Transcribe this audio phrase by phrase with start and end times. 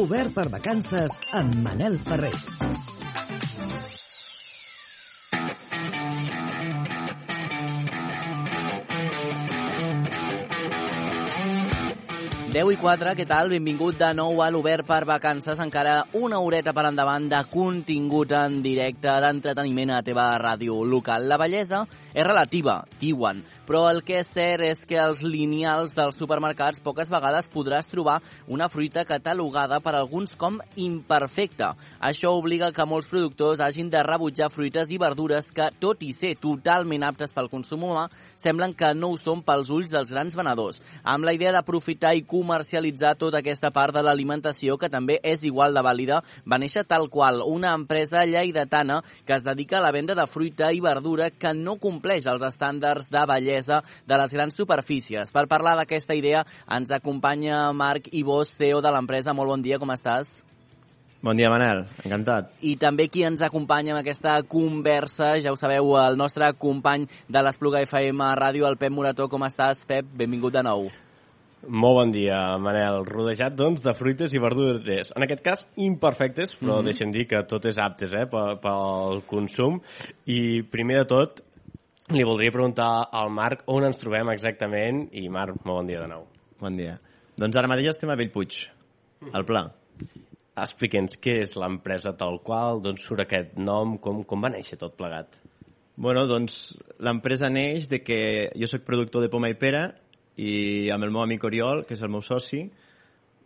[0.00, 2.32] Obert per vacances amb Manel Ferrer.
[12.52, 13.48] 10 i 4, què tal?
[13.48, 15.56] Benvingut de nou a l'Obert per Vacances.
[15.64, 21.24] Encara una horeta per endavant de contingut en directe d'entreteniment a la teva ràdio local.
[21.30, 26.18] La bellesa és relativa, diuen, però el que és cert és que als lineals dels
[26.20, 31.70] supermercats poques vegades podràs trobar una fruita catalogada per alguns com imperfecta.
[32.04, 36.34] Això obliga que molts productors hagin de rebutjar fruites i verdures que, tot i ser
[36.36, 38.10] totalment aptes pel consum humà,
[38.42, 40.80] semblen que no ho són pels ulls dels grans venedors.
[41.02, 45.74] Amb la idea d'aprofitar i comercialitzar tota aquesta part de l'alimentació, que també és igual
[45.74, 50.16] de vàlida, va néixer tal qual una empresa lleidatana que es dedica a la venda
[50.18, 55.30] de fruita i verdura que no compleix els estàndards de bellesa de les grans superfícies.
[55.32, 59.34] Per parlar d'aquesta idea ens acompanya Marc Ibós, CEO de l'empresa.
[59.34, 60.51] Molt bon dia, com estàs?
[61.22, 61.84] Bon dia, Manel.
[62.02, 62.48] Encantat.
[62.66, 67.42] I també qui ens acompanya en aquesta conversa, ja ho sabeu, el nostre company de
[67.46, 69.28] l'Espluga FM Ràdio, el Pep Morató.
[69.30, 70.08] Com estàs, Pep?
[70.18, 70.88] Benvingut de nou.
[71.62, 73.04] Molt bon dia, Manel.
[73.06, 75.12] Rodejat, doncs, de fruites i verdures.
[75.14, 76.90] En aquest cas, imperfectes, però mm -hmm.
[76.90, 79.80] deixem dir que tot és aptes eh, pel, pel consum.
[80.26, 81.40] I, primer de tot,
[82.10, 85.08] li voldria preguntar al Marc on ens trobem exactament.
[85.12, 86.26] I, Marc, molt bon dia de nou.
[86.58, 86.98] Bon dia.
[87.36, 88.68] Doncs ara mateix estem a Bellpuig,
[89.32, 89.81] al Pla.
[90.52, 94.98] Explica'ns què és l'empresa tal qual, d'on surt aquest nom, com, com va néixer tot
[94.98, 95.38] plegat?
[95.96, 99.86] Bueno, doncs l'empresa neix de que jo sóc productor de poma i pera
[100.36, 102.66] i amb el meu amic Oriol, que és el meu soci,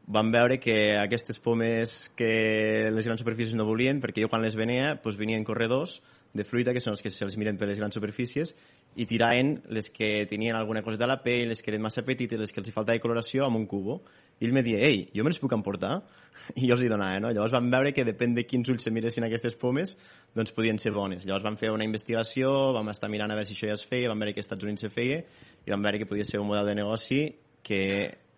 [0.07, 4.59] vam veure que aquestes pomes que les grans superfícies no volien, perquè jo quan les
[4.59, 6.01] venia doncs venien corredors
[6.37, 8.53] de fruita, que són els que se'ls miren per les grans superfícies,
[8.95, 12.39] i tiraven les que tenien alguna cosa de la pell, les que eren massa petites,
[12.39, 14.03] les que els faltava coloració, amb un cubo.
[14.41, 16.01] I ell me deia, ei, jo me les puc emportar?
[16.61, 17.31] I jo els hi donava, no?
[17.33, 19.95] Llavors vam veure que depèn de quins ulls se miressin aquestes pomes,
[20.37, 21.25] doncs podien ser bones.
[21.25, 24.11] Llavors vam fer una investigació, vam estar mirant a veure si això ja es feia,
[24.13, 25.23] vam veure que als Estats Units se feia,
[25.65, 27.21] i vam veure que podia ser un model de negoci
[27.67, 27.83] que,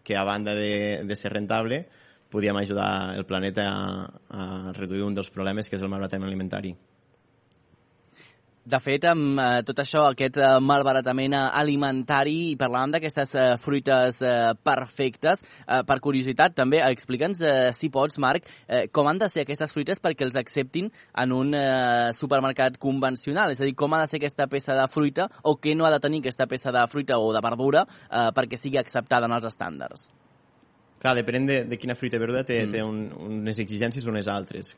[0.06, 1.86] que a banda de, de ser rentable,
[2.30, 3.88] podíem ajudar el planeta a,
[4.30, 6.74] a reduir un dels problemes que és el malbaratament alimentari.
[8.68, 13.46] De fet, amb eh, tot això, aquest eh, malbaratament eh, alimentari, i parlàvem d'aquestes eh,
[13.62, 19.22] fruites eh, perfectes, eh, per curiositat també, explica'ns, eh, si pots, Marc, eh, com han
[19.22, 20.90] de ser aquestes fruites perquè els acceptin
[21.22, 23.56] en un eh, supermercat convencional?
[23.56, 25.94] És a dir, com ha de ser aquesta peça de fruita o què no ha
[25.96, 29.48] de tenir aquesta peça de fruita o de verdura eh, perquè sigui acceptada en els
[29.48, 30.10] estàndards?
[31.00, 32.74] Clar, depèn de, de quina fruita i verdura té, mm.
[32.74, 34.74] té un, unes exigències o unes altres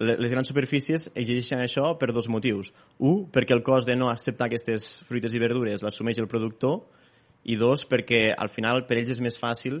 [0.00, 2.72] les grans superfícies exigeixen això per dos motius.
[2.98, 6.80] Un, perquè el cost de no acceptar aquestes fruites i verdures l'assumeix el productor,
[7.44, 9.80] i dos, perquè al final per ells és més fàcil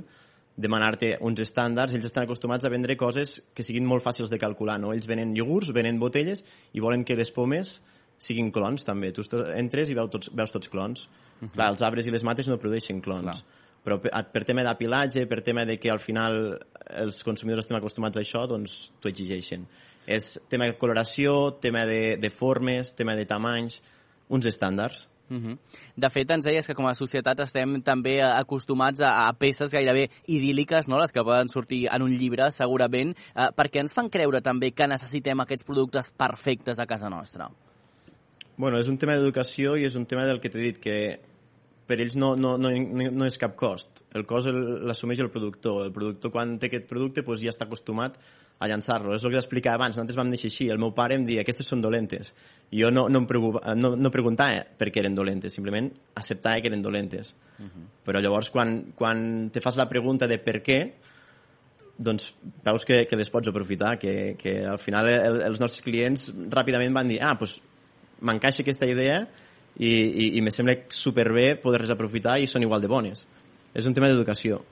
[0.60, 4.78] demanar-te uns estàndards, ells estan acostumats a vendre coses que siguin molt fàcils de calcular,
[4.80, 4.92] no?
[4.92, 7.78] Ells venen iogurts, venen botelles i volen que les pomes
[8.20, 9.12] siguin clons també.
[9.16, 9.24] Tu
[9.56, 11.06] entres i veus tots, veus tots clons.
[11.40, 11.52] Uh -huh.
[11.54, 13.22] Clar, els arbres i les mates no produeixen clons.
[13.22, 13.58] Clar.
[13.84, 16.58] Però per, per tema d'apilatge, per tema de que al final
[16.90, 19.66] els consumidors estem acostumats a això, doncs t'ho exigeixen
[20.10, 23.80] és tema de coloració, tema de, de formes, tema de tamanys,
[24.28, 25.06] uns estàndards.
[25.30, 25.58] Uh -huh.
[25.96, 30.10] De fet, ens deies que com a societat estem també acostumats a, a peces gairebé
[30.26, 30.98] idíl·liques, no?
[30.98, 34.88] les que poden sortir en un llibre, segurament, eh, perquè ens fan creure també que
[34.88, 37.48] necessitem aquests productes perfectes a casa nostra.
[38.56, 41.20] Bueno, és un tema d'educació i és un tema del que t'he dit, que
[41.86, 44.04] per ells no, no, no, no és cap cost.
[44.14, 45.86] El cost l'assumeix el productor.
[45.86, 48.18] El productor, quan té aquest producte, doncs ja està acostumat
[48.60, 49.14] a llançar-lo.
[49.16, 50.68] És el que t'explicava abans, nosaltres vam néixer així.
[50.68, 52.34] El meu pare em deia, aquestes són dolentes.
[52.70, 55.88] I jo no, no, em no, no preguntava per què eren dolentes, simplement
[56.20, 57.32] acceptava que eren dolentes.
[57.58, 57.86] Uh -huh.
[58.04, 60.92] Però llavors, quan, quan te fas la pregunta de per què,
[61.96, 62.34] doncs
[62.64, 66.94] veus que, que les pots aprofitar, que, que al final el, els nostres clients ràpidament
[66.94, 67.60] van dir, ah, doncs
[68.20, 69.26] m'encaixa aquesta idea
[69.76, 73.26] i, i, i me sembla superbé poder-les aprofitar i són igual de bones.
[73.74, 74.64] És un tema d'educació.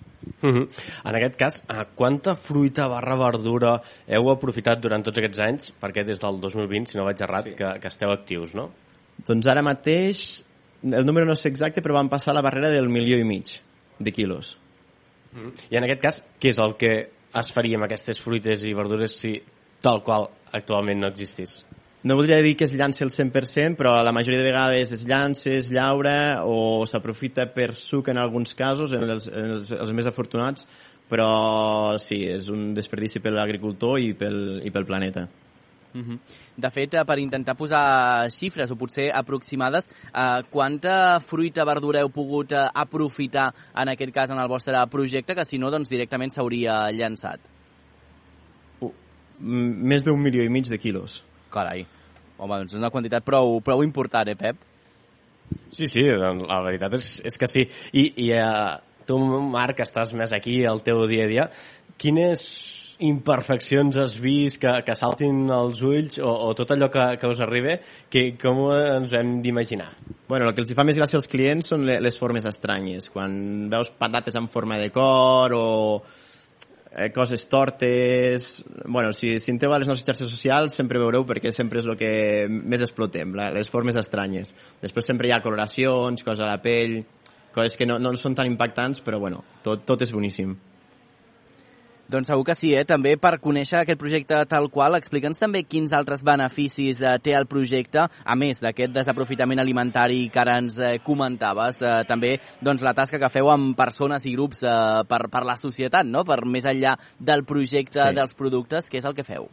[0.42, 0.68] Uh -huh.
[1.04, 5.72] En aquest cas, a quanta fruita barra verdura heu aprofitat durant tots aquests anys?
[5.80, 7.54] Perquè des del 2020, si no vaig errat, sí.
[7.54, 8.70] que, que esteu actius, no?
[9.26, 10.44] Doncs ara mateix,
[10.82, 13.60] el número no sé exacte, però vam passar la barrera del milió i mig
[13.98, 14.58] de quilos.
[15.32, 15.52] Uh -huh.
[15.70, 19.12] I en aquest cas, què és el que es faria amb aquestes fruites i verdures
[19.12, 19.42] si
[19.82, 21.64] tal qual actualment no existís?
[22.08, 25.50] No voldria dir que es llança el 100%, però la majoria de vegades es llança,
[25.52, 30.08] es llaura o s'aprofita per suc en alguns casos, en els, en els, els més
[30.08, 30.64] afortunats,
[31.10, 35.26] però sí, és un desperdici per l'agricultor i, pel, i pel planeta.
[35.92, 36.18] Uh -huh.
[36.56, 42.08] De fet, eh, per intentar posar xifres, o potser aproximades, eh, quanta fruita, verdura heu
[42.08, 46.30] pogut eh, aprofitar, en aquest cas, en el vostre projecte, que si no, doncs directament
[46.30, 47.40] s'hauria llançat?
[49.40, 51.22] mm, més d'un milió i mig de quilos.
[51.50, 51.97] Carai.
[52.38, 54.60] Home, doncs és una quantitat prou, prou important, eh, Pep?
[55.74, 57.64] Sí, sí, doncs la veritat és, és que sí.
[57.92, 58.76] I, i uh,
[59.08, 59.18] tu,
[59.52, 61.48] Marc, que estàs més aquí al teu dia a dia,
[61.98, 62.44] quines
[62.98, 67.42] imperfeccions has vist que, que saltin els ulls o, o tot allò que, que us
[67.44, 67.76] arriba,
[68.10, 69.90] que, com ens hem d'imaginar?
[70.28, 73.10] Bueno, el que els fa més gràcia als clients són les formes estranyes.
[73.14, 75.66] Quan veus patates en forma de cor o
[76.92, 78.64] eh, coses tortes...
[78.86, 81.98] Bueno, si, si entreu a les nostres xarxes socials sempre veureu perquè sempre és el
[82.00, 82.12] que
[82.48, 84.54] més explotem, la, les formes estranyes.
[84.82, 87.00] Després sempre hi ha coloracions, coses a la pell,
[87.54, 90.56] coses que no, no són tan impactants, però bueno, tot, tot és boníssim.
[92.08, 92.86] Doncs segur que sí, eh?
[92.88, 97.44] També per conèixer aquest projecte tal qual, explica'ns també quins altres beneficis eh, té el
[97.50, 102.94] projecte, a més d'aquest desaprofitament alimentari que ara ens eh, comentaves, eh, també doncs, la
[102.96, 104.76] tasca que feu amb persones i grups eh,
[105.10, 106.24] per, per la societat, no?
[106.24, 108.16] per més enllà del projecte sí.
[108.16, 109.50] dels productes, què és el que feu?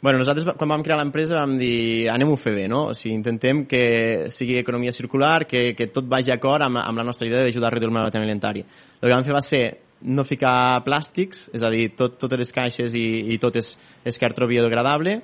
[0.00, 2.86] Bueno, nosaltres quan vam crear l'empresa vam dir anem-ho fer bé, no?
[2.88, 3.84] O sigui, intentem que
[4.32, 7.74] sigui economia circular, que, que tot vagi acord amb, amb la nostra idea d'ajudar a
[7.76, 8.64] reduir el malbaratament alimentari.
[8.64, 9.64] El que vam fer va ser
[10.02, 13.74] no ficar plàstics, és a dir, tot, totes les caixes i, i tot és,
[14.06, 15.20] és cartró biodegradable.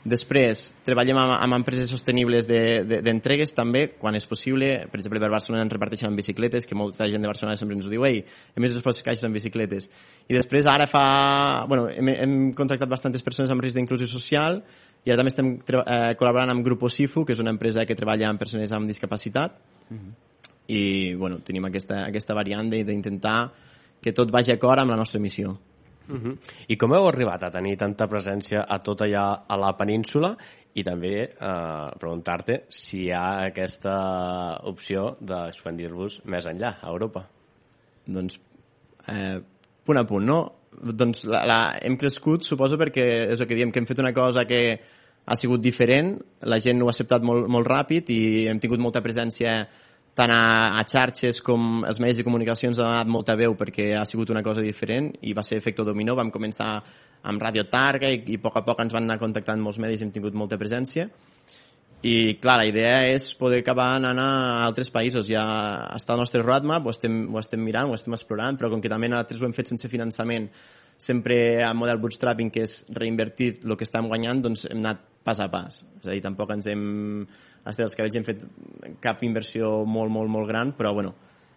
[0.00, 4.70] Després, treballem amb, amb empreses sostenibles d'entregues de, de, també, quan és possible.
[4.88, 7.84] Per exemple, per Barcelona ens reparteixen en bicicletes, que molta gent de Barcelona sempre ens
[7.84, 8.22] ho diu, ei,
[8.54, 9.90] hem vist les vostres caixes en bicicletes.
[10.30, 11.04] I després, ara fa...
[11.68, 14.62] Bueno, hem, hem contractat bastantes persones amb risc d'inclusió social
[15.04, 18.30] i ara també estem eh, col·laborant amb Grupo Sifu, que és una empresa que treballa
[18.30, 19.60] amb persones amb discapacitat.
[19.90, 20.00] Uh mhm.
[20.00, 20.26] -huh.
[20.70, 23.50] I, bueno, tenim aquesta, aquesta variant d'intentar
[24.00, 25.58] que tot vagi acord amb la nostra missió.
[26.10, 26.38] Uh -huh.
[26.68, 30.36] I com heu arribat a tenir tanta presència a tot allà a la península
[30.74, 37.26] i també eh, preguntar-te si hi ha aquesta opció d'expandir-vos més enllà, a Europa?
[38.06, 38.40] Doncs,
[39.08, 39.40] eh,
[39.84, 40.52] punt a punt, no?
[40.70, 44.12] Doncs la, la, hem crescut, suposo, perquè és el que diem, que hem fet una
[44.12, 44.80] cosa que
[45.26, 48.20] ha sigut diferent, la gent ho ha acceptat molt, molt ràpid i
[48.50, 49.68] hem tingut molta presència
[50.20, 53.94] tant a, a xarxes com els medis de comunicació ens han donat molta veu perquè
[53.96, 56.16] ha sigut una cosa diferent i va ser efecte dominó.
[56.18, 56.74] Vam començar
[57.30, 60.02] amb Radio Targa i, i a poc a poc ens van anar contactant molts medis
[60.02, 61.08] i hem tingut molta presència.
[62.00, 64.28] I, clar, la idea és poder acabar anant a
[64.64, 65.28] altres països.
[65.28, 65.42] Ja
[65.96, 68.92] està el nostre roadmap, ho estem, ho estem mirant, ho estem explorant, però com que
[68.92, 70.48] també nosaltres ho hem fet sense finançament,
[71.00, 75.40] sempre amb model bootstrapping, que és reinvertir el que estem guanyant, doncs hem anat pas
[75.40, 75.80] a pas.
[76.00, 76.84] És a dir, tampoc ens hem
[77.68, 78.44] els cabells hem fet
[79.04, 81.12] cap inversió molt, molt, molt gran, però bueno,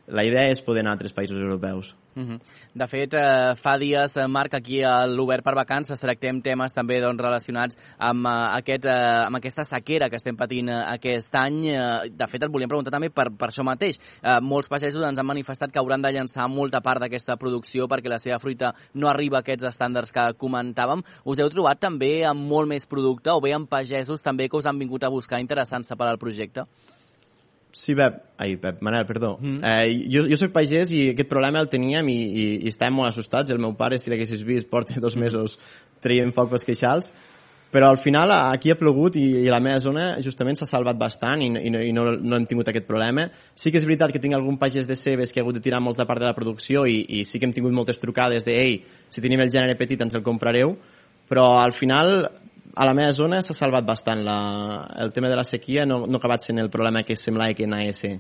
[0.07, 1.95] la idea és poder anar a altres països europeus.
[2.15, 2.39] Uh -huh.
[2.73, 7.01] De fet, eh, fa dies, eh, Marc, aquí a l'Obert per Vacances tractem temes també
[7.01, 11.69] doncs, relacionats amb, eh, aquest, eh, amb aquesta sequera que estem patint eh, aquest any.
[11.69, 13.99] Eh, de fet, et volíem preguntar també per, per això mateix.
[14.21, 18.09] Eh, molts pagesos ens han manifestat que hauran de llançar molta part d'aquesta producció perquè
[18.09, 21.01] la seva fruita no arriba a aquests estàndards que comentàvem.
[21.23, 24.65] Us heu trobat també amb molt més producte o bé amb pagesos també que us
[24.65, 26.63] han vingut a buscar interessant-se per al projecte?
[27.73, 28.21] Sí, Pep.
[28.37, 29.37] Ai, Pep, Manel, perdó.
[29.41, 29.59] Mm.
[29.65, 33.09] Eh, jo, jo sóc pagès i aquest problema el teníem i, i, i estàvem molt
[33.09, 33.49] assustats.
[33.51, 35.57] El meu pare, si l'haguessis vist, porta dos mesos
[36.05, 37.09] traient foc pels queixals.
[37.73, 41.41] Però al final aquí ha plogut i, i la meva zona justament s'ha salvat bastant
[41.41, 43.25] i, i, no, i no, no hem tingut aquest problema.
[43.57, 45.81] Sí que és veritat que tinc algun pagès de cebes que ha hagut de tirar
[45.81, 48.77] molta part de la producció i, i sí que hem tingut moltes trucades de ei,
[49.09, 50.75] si tenim el gènere petit ens el comprareu,
[51.25, 52.27] però al final
[52.75, 54.23] a la meva zona s'ha salvat bastant.
[54.25, 54.37] La,
[55.03, 57.67] el tema de la sequia no, no ha acabat sent el problema que semblava que
[57.69, 58.15] anava a ser.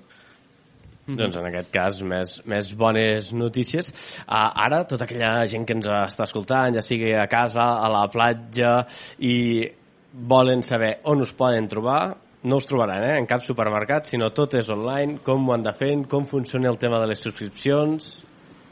[1.05, 1.17] Mm -hmm.
[1.17, 3.89] Doncs en aquest cas, més, més bones notícies.
[4.27, 8.07] Uh, ara, tota aquella gent que ens està escoltant, ja sigui a casa, a la
[8.07, 8.87] platja,
[9.19, 9.67] i
[10.13, 14.53] volen saber on us poden trobar, no us trobaran eh, en cap supermercat, sinó tot
[14.53, 18.23] és online, com ho han de fer, com funciona el tema de les subscripcions...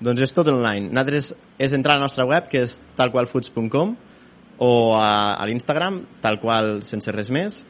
[0.02, 0.90] Doncs és tot online.
[0.90, 3.96] Nosaltres és entrar a la nostra web, que és talqualfoods.com,
[4.62, 7.64] o a, a l'Instagram, tal qual, sense res més,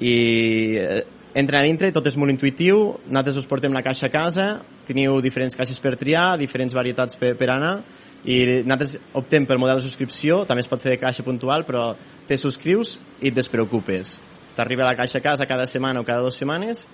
[0.00, 0.14] i
[0.80, 1.02] eh,
[1.36, 4.46] entra a dintre, tot és molt intuïtiu, nosaltres us portem la caixa a casa,
[4.88, 7.74] teniu diferents caixes per triar, diferents varietats per, per anar,
[8.24, 11.90] i nosaltres optem pel model de subscripció, també es pot fer de caixa puntual, però
[12.28, 14.16] te subscrius i et despreocupes.
[14.56, 16.86] T'arriba la caixa a casa cada setmana o cada dues setmanes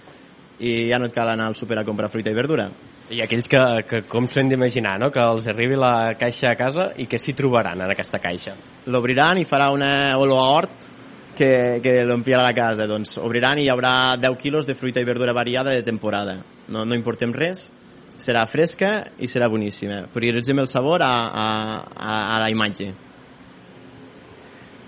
[0.58, 2.70] i ja no et cal anar al súper a comprar fruita i verdura.
[3.08, 5.08] I aquells que, que com s'han d'imaginar, no?
[5.14, 8.54] que els arribi la caixa a casa i que s'hi trobaran en aquesta caixa?
[8.92, 10.88] L'obriran i farà una olor a hort
[11.38, 12.88] que, que l'omplirà la casa.
[12.90, 16.40] Doncs obriran i hi haurà 10 quilos de fruita i verdura variada de temporada.
[16.68, 17.68] No, no importem res,
[18.20, 20.04] serà fresca i serà boníssima.
[20.12, 22.92] Prioritzem el sabor a, a, a la imatge.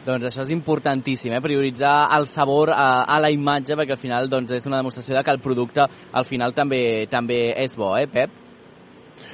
[0.01, 1.43] Doncs això és importantíssim, eh?
[1.45, 5.25] prioritzar el sabor a, a la imatge, perquè al final doncs, és una demostració de
[5.27, 8.39] que el producte al final també també és bo, eh, Pep?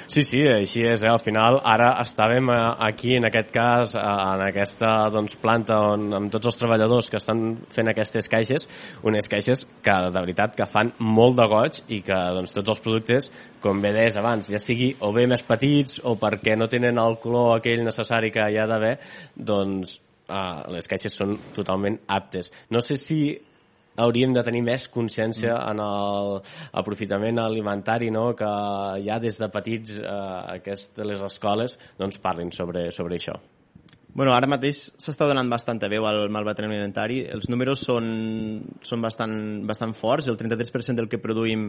[0.06, 1.02] Sí, sí, així és.
[1.02, 1.10] Eh?
[1.10, 2.56] Al final, ara estàvem eh,
[2.88, 7.18] aquí, en aquest cas, eh, en aquesta doncs, planta on, amb tots els treballadors que
[7.18, 7.42] estan
[7.74, 8.68] fent aquestes caixes,
[9.06, 12.82] unes caixes que, de veritat, que fan molt de goig i que doncs, tots els
[12.82, 13.30] productes,
[13.62, 17.18] com bé deies abans, ja sigui o bé més petits o perquè no tenen el
[17.22, 18.96] color aquell necessari que hi ha d'haver,
[19.34, 22.52] doncs eh, les caixes són totalment aptes.
[22.70, 23.20] No sé si
[23.96, 25.68] hauríem de tenir més consciència mm.
[25.72, 25.82] en
[26.76, 28.28] l'aprofitament alimentari, no?
[28.38, 28.48] que
[29.06, 30.16] ja des de petits eh,
[30.56, 33.36] aquestes, les escoles doncs, parlin sobre, sobre això.
[34.16, 37.20] Bueno, ara mateix s'està donant bastanta veu al malbatrament alimentari.
[37.28, 38.06] Els números són,
[38.80, 39.36] són bastant,
[39.68, 40.28] bastant forts.
[40.32, 41.68] El 33% del que produïm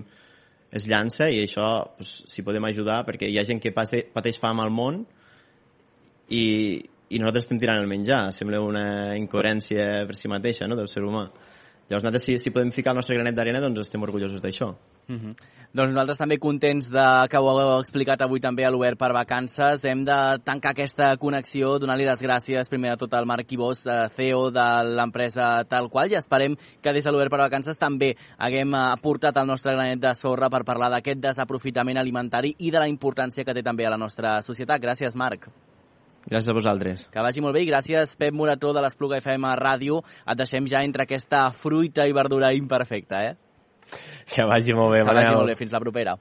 [0.72, 4.60] es llança i això pues, si podem ajudar perquè hi ha gent que pateix fam
[4.64, 5.02] al món
[6.28, 6.44] i,
[7.10, 8.28] i nosaltres estem tirant el menjar.
[8.36, 8.88] Sembla una
[9.20, 11.28] incoherència per si mateixa no, del ser humà.
[11.88, 14.74] Llavors, nosaltres, si, si podem ficar el nostre granet d'arena, doncs estem orgullosos d'això.
[15.08, 15.30] Uh mhm.
[15.30, 15.36] -huh.
[15.74, 19.84] Doncs nosaltres també contents de que ho heu explicat avui també a l'Obert per Vacances.
[19.84, 24.10] Hem de tancar aquesta connexió, donar-li les gràcies primer de tot al Marc Ibós, eh,
[24.16, 28.74] CEO de l'empresa tal qual, i esperem que des de l'Obert per Vacances també haguem
[28.74, 33.46] aportat el nostre granet de sorra per parlar d'aquest desaprofitament alimentari i de la importància
[33.46, 34.82] que té també a la nostra societat.
[34.82, 35.50] Gràcies, Marc.
[36.28, 37.06] Gràcies a vosaltres.
[37.12, 40.02] Que vagi molt bé i gràcies, Pep Morató de l'Espluga FM Ràdio.
[40.28, 43.36] Et deixem ja entre aquesta fruita i verdura imperfecta, eh?
[44.28, 45.08] Que vagi molt bé, Manel.
[45.08, 45.56] Que vagi molt bé.
[45.56, 46.18] Fins la propera.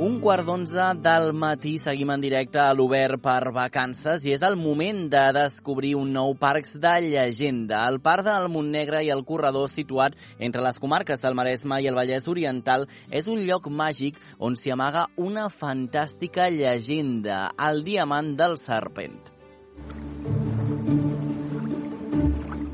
[0.00, 4.54] Un quart d'onze del matí seguim en directe a l'Obert per vacances i és el
[4.56, 7.82] moment de descobrir un nou parc de llegenda.
[7.84, 11.98] El Parc del Montnegre i el corredor situat entre les comarques del Maresme i el
[11.98, 18.56] Vallès Oriental és un lloc màgic on s'hi amaga una fantàstica llegenda, el diamant del
[18.56, 19.20] serpent.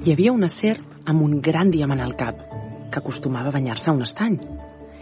[0.06, 2.38] Hi havia una serp amb un gran diamant al cap
[2.92, 4.38] que acostumava a banyar-se a un estany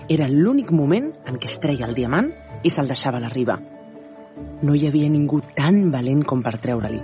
[0.08, 2.28] era l'únic moment en què es treia el diamant
[2.62, 3.56] i se'l deixava a la riba.
[4.64, 7.00] No hi havia ningú tan valent com per treure-li,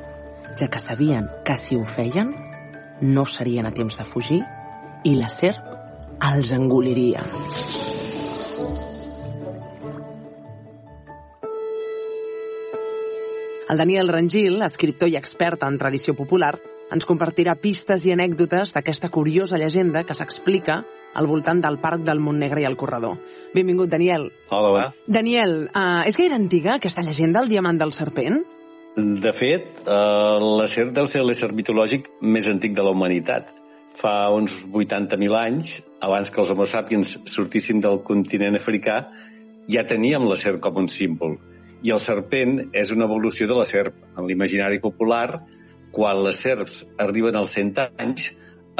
[0.58, 2.34] ja que sabien que si ho feien
[3.00, 4.40] no serien a temps de fugir
[5.04, 5.64] i la serp
[6.30, 7.24] els engoliria.
[13.70, 16.56] El Daniel Rangil, escriptor i expert en tradició popular,
[16.90, 20.80] ens compartirà pistes i anècdotes d'aquesta curiosa llegenda que s'explica
[21.14, 23.18] al voltant del Parc del Montnegre i el Corredor.
[23.54, 24.28] Benvingut, Daniel.
[24.50, 24.90] Hola.
[25.06, 28.42] Daniel, uh, és gaire antiga aquesta llegenda, el diamant del serpent?
[28.96, 33.50] De fet, uh, la serp deu ser l'ésser mitològic més antic de la humanitat.
[34.00, 39.04] Fa uns 80.000 anys, abans que els homo sapiens sortissin del continent africà,
[39.70, 41.38] ja teníem la serp com un símbol.
[41.86, 43.94] I el serpent és una evolució de la serp.
[44.18, 45.40] En l'imaginari popular,
[45.94, 48.30] quan les serps arriben als 100 anys,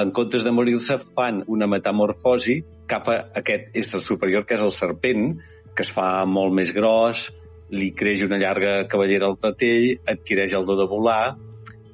[0.00, 4.72] en comptes de morir-se, fan una metamorfosi cap a aquest ésser superior, que és el
[4.74, 5.34] serpent,
[5.74, 7.28] que es fa molt més gros,
[7.70, 11.36] li creix una llarga cavallera al patell, adquireix el do de volar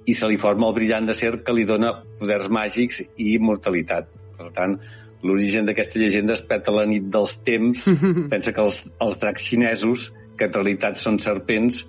[0.06, 4.08] i se li forma el brillant de ser que li dona poders màgics i immortalitat.
[4.38, 4.78] Per tant,
[5.26, 7.88] l'origen d'aquesta llegenda es peta la nit dels temps.
[8.32, 11.82] Pensa que els, els dracs xinesos, que en realitat són serpents,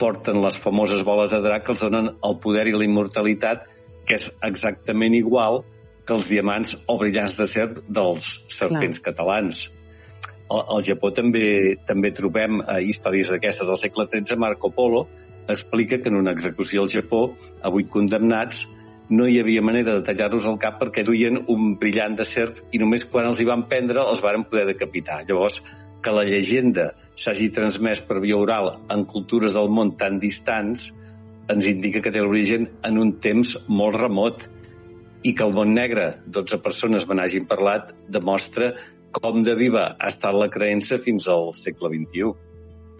[0.00, 3.68] porten les famoses boles de drac que els donen el poder i la immortalitat
[4.06, 5.62] que és exactament igual
[6.06, 9.12] que els diamants o brillants de ser dels serpents Clar.
[9.12, 9.68] catalans.
[10.50, 13.68] Al, al Japó també també trobem eh, històries d'aquestes.
[13.68, 15.06] Al segle XIII, Marco Polo
[15.48, 17.28] explica que en una execució al Japó,
[17.62, 18.66] a vuit condemnats,
[19.12, 22.80] no hi havia manera de tallar-los el cap perquè duien un brillant de serp i
[22.80, 25.22] només quan els hi van prendre els varen poder decapitar.
[25.28, 25.60] Llavors,
[26.02, 30.90] que la llegenda s'hagi transmès per via oral en cultures del món tan distants
[31.52, 34.46] ens indica que té l'origen en un temps molt remot
[35.22, 38.72] i que el món negre, 12 persones me n'hagin parlat, demostra
[39.12, 42.32] com de viva ha estat la creença fins al segle XXI.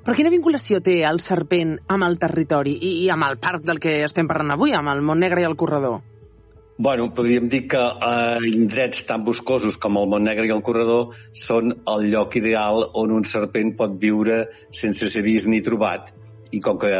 [0.02, 4.00] Però quina vinculació té el serpent amb el territori i, amb el parc del que
[4.06, 6.00] estem parlant avui, amb el Mont Negre i el Corredor?
[6.78, 11.12] Bueno, podríem dir que eh, indrets tan boscosos com el Mont Negre i el Corredor
[11.36, 16.08] són el lloc ideal on un serpent pot viure sense ser vist ni trobat
[16.52, 16.90] i com que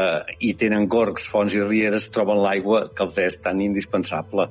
[0.41, 4.49] hi tenen gorgs, fonts i rieres, troben l'aigua que els és tan indispensable.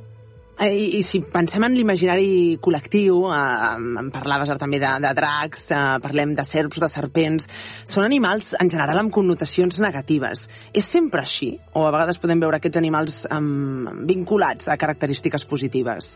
[0.60, 3.70] Eh, I, I si pensem en l'imaginari col·lectiu, eh,
[4.02, 7.48] en parlaves ara també de, de dracs, eh, parlem de serps, de serpents,
[7.88, 10.48] són animals en general amb connotacions negatives.
[10.74, 11.56] És sempre així?
[11.74, 13.40] O a vegades podem veure aquests animals eh,
[14.12, 16.14] vinculats a característiques positives?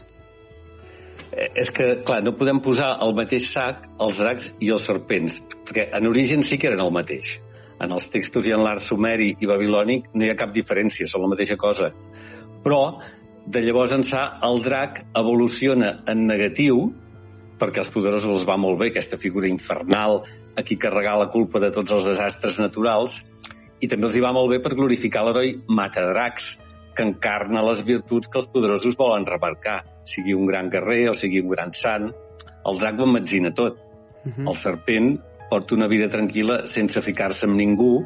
[1.32, 5.42] Eh, és que, clar, no podem posar al mateix sac els dracs i els serpents,
[5.66, 7.38] perquè en origen sí que eren el mateix
[7.82, 11.26] en els textos i en l'art sumeri i babilònic no hi ha cap diferència, són
[11.26, 11.92] la mateixa cosa.
[12.64, 12.82] Però
[13.46, 16.88] De llavors ençà, el drac evoluciona en negatiu,
[17.62, 20.24] perquè als poderosos els va molt bé aquesta figura infernal
[20.58, 23.20] a qui carregar la culpa de tots els desastres naturals,
[23.80, 26.56] i també els hi va molt bé per glorificar l'heroi Matadracs,
[26.96, 31.44] que encarna les virtuts que els poderosos volen remarcar, sigui un gran guerrer o sigui
[31.44, 32.10] un gran sant.
[32.66, 33.78] El drac ho emmadzina tot.
[34.26, 34.50] Uh -huh.
[34.50, 38.06] El serpent porta una vida tranquil·la sense ficar-se amb ningú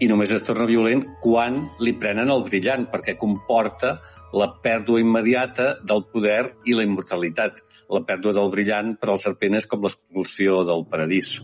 [0.00, 3.98] i només es torna violent quan li prenen el brillant, perquè comporta
[4.32, 7.62] la pèrdua immediata del poder i la immortalitat.
[7.88, 11.38] La pèrdua del brillant per al serpent és com l'expulsió del paradís.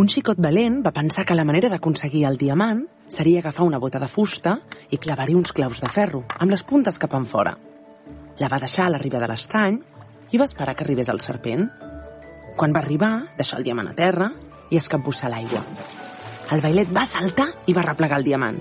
[0.00, 3.98] Un xicot valent va pensar que la manera d'aconseguir el diamant seria agafar una bota
[4.00, 4.54] de fusta
[4.88, 7.56] i clavar-hi uns claus de ferro, amb les puntes cap en fora.
[8.40, 9.80] La va deixar a la riba de l'estany
[10.32, 11.68] i va esperar que arribés el serpent.
[12.60, 14.26] Quan va arribar, deixà el diamant a terra
[14.68, 15.62] i es capbussà a l'aigua.
[16.52, 18.58] El bailet va saltar i va replegar el diamant.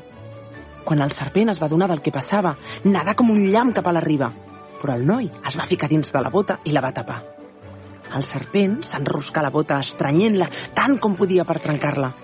[0.88, 2.54] Quan el serpent es va donar del que passava,
[2.86, 4.32] nadà com un llamp cap a la riba,
[4.80, 7.20] però el noi es va ficar dins de la bota i la va tapar.
[8.16, 10.48] El serpent s'enroscà la bota estranyent-la
[10.80, 12.16] tant com podia per trencar-la,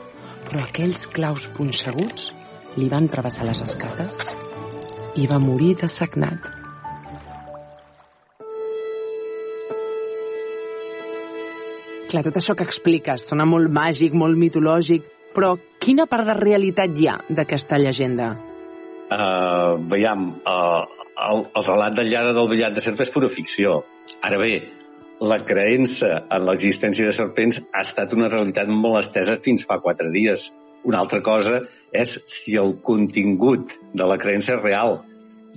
[0.48, 2.32] però aquells claus punxeguts
[2.80, 4.24] li van travessar les escates
[5.20, 6.55] i va morir dessagnat.
[12.16, 15.04] Clar, tot això que expliques sona molt màgic, molt mitològic,
[15.36, 15.50] però
[15.84, 18.30] quina part de realitat hi ha d'aquesta llegenda?
[19.12, 20.86] Uh, veiem, uh,
[21.26, 23.82] el, el relat del lladre del Villat de Serp és pura ficció.
[24.24, 24.54] Ara bé,
[25.28, 30.08] la creença en l'existència de serpents ha estat una realitat molt estesa fins fa quatre
[30.14, 30.46] dies.
[30.88, 35.02] Una altra cosa és si el contingut de la creença és real.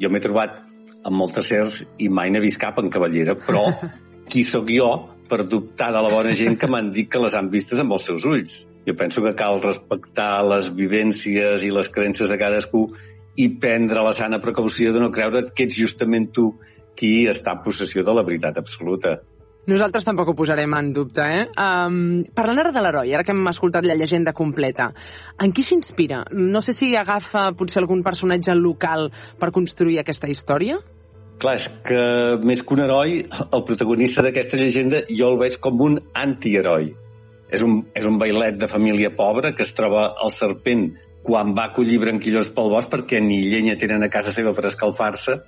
[0.02, 0.58] Jo m'he trobat
[1.04, 3.62] amb moltes certs i mai n'he vist cap en cavallera, però
[4.32, 4.90] qui sóc jo
[5.28, 8.08] per dubtar de la bona gent que m'han dit que les han vistes amb els
[8.08, 8.58] seus ulls.
[8.88, 12.86] Jo penso que cal respectar les vivències i les creences de cadascú
[13.38, 16.50] i prendre la sana precaució de no creure que ets justament tu
[16.98, 19.18] qui està en possessió de la veritat absoluta.
[19.68, 21.42] Nosaltres tampoc ho posarem en dubte, eh?
[21.60, 24.88] Um, parlant ara de l'heroi, ara que hem escoltat la llegenda completa,
[25.44, 26.22] en qui s'inspira?
[26.32, 30.78] No sé si agafa potser algun personatge local per construir aquesta història?
[31.38, 31.98] Clar, és que
[32.42, 33.20] més que un heroi,
[33.54, 36.90] el protagonista d'aquesta llegenda jo el veig com un antiheroi.
[37.54, 40.88] És un, és un bailet de família pobra que es troba al serpent
[41.28, 45.38] quan va collir branquillons pel bosc perquè ni llenya tenen a casa seva per escalfar-se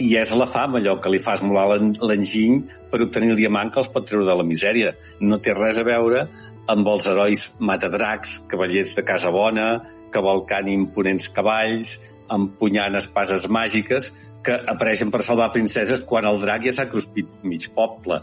[0.00, 3.82] i és la fam allò que li fa esmolar l'enginy per obtenir el diamant que
[3.82, 4.94] els pot treure de la misèria.
[5.20, 6.24] No té res a veure
[6.70, 9.68] amb els herois matadracs, cavallers de casa bona,
[10.14, 11.98] cavalcant imponents cavalls,
[12.30, 14.10] empunyant espases màgiques,
[14.44, 18.22] que apareixen per salvar princeses quan el drac ja s'ha cruspit mig poble.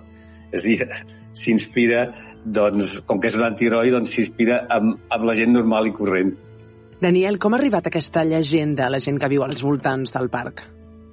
[0.52, 0.80] És a dir,
[1.42, 2.08] s'inspira,
[2.44, 6.36] doncs, com que és un antiheroi, doncs s'inspira amb, amb la gent normal i corrent.
[7.02, 10.64] Daniel, com ha arribat aquesta llegenda a la gent que viu als voltants del parc?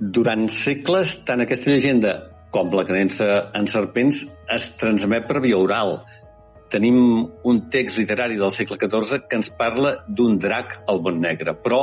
[0.00, 2.14] Durant segles, tant aquesta llegenda
[2.54, 3.26] com la creença
[3.58, 4.22] en serpents
[4.54, 5.98] es transmet per via oral.
[6.72, 6.96] Tenim
[7.50, 11.82] un text literari del segle XIV que ens parla d'un drac al món negre, però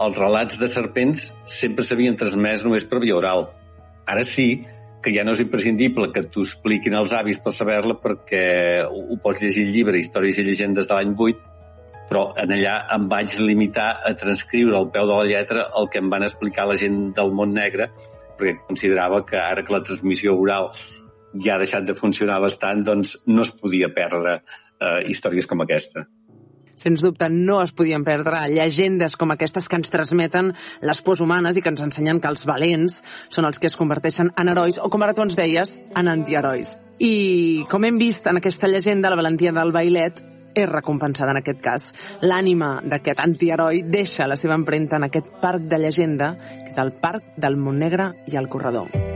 [0.00, 3.48] els relats de serpents sempre s'havien transmès només per via oral.
[4.08, 4.62] Ara sí
[5.04, 8.44] que ja no és imprescindible que t'ho expliquin els avis per saber-la perquè
[8.84, 11.42] ho pots llegir el llibre Històries i llegendes de l'any 8,
[12.10, 16.02] però en allà em vaig limitar a transcriure al peu de la lletra el que
[16.02, 17.90] em van explicar la gent del món negre,
[18.36, 20.72] perquè considerava que ara que la transmissió oral
[21.44, 26.08] ja ha deixat de funcionar bastant, doncs no es podia perdre eh, històries com aquesta
[26.80, 30.52] sens dubte no es podien perdre llegendes com aquestes que ens transmeten
[30.86, 34.32] les pors humanes i que ens ensenyen que els valents són els que es converteixen
[34.36, 36.76] en herois o, com ara tu ens deies, en antiherois.
[37.00, 40.20] I com hem vist en aquesta llegenda, la valentia del bailet
[40.54, 41.86] és recompensada en aquest cas.
[42.22, 46.92] L'ànima d'aquest antiheroi deixa la seva empremta en aquest parc de llegenda, que és el
[47.00, 49.09] Parc del Montnegre i el Corredor.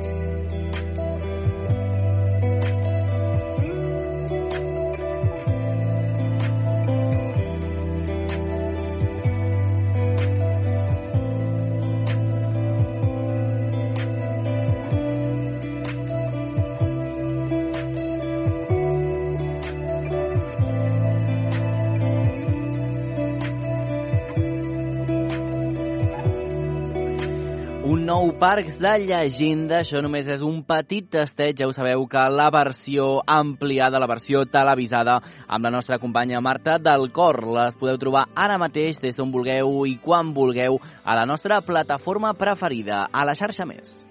[28.39, 29.79] Parcs de Llegenda.
[29.83, 31.57] Això només és un petit tastet.
[31.59, 36.79] Ja ho sabeu que la versió ampliada, la versió televisada amb la nostra companya Marta
[36.79, 41.27] del Cor, les podeu trobar ara mateix des d'on vulgueu i quan vulgueu a la
[41.27, 44.03] nostra plataforma preferida, a la xarxa més.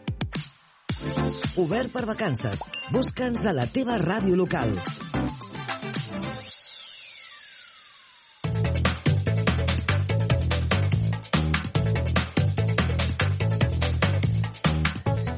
[1.59, 2.63] Obert per vacances.
[2.91, 4.73] Busca'ns a la teva ràdio local.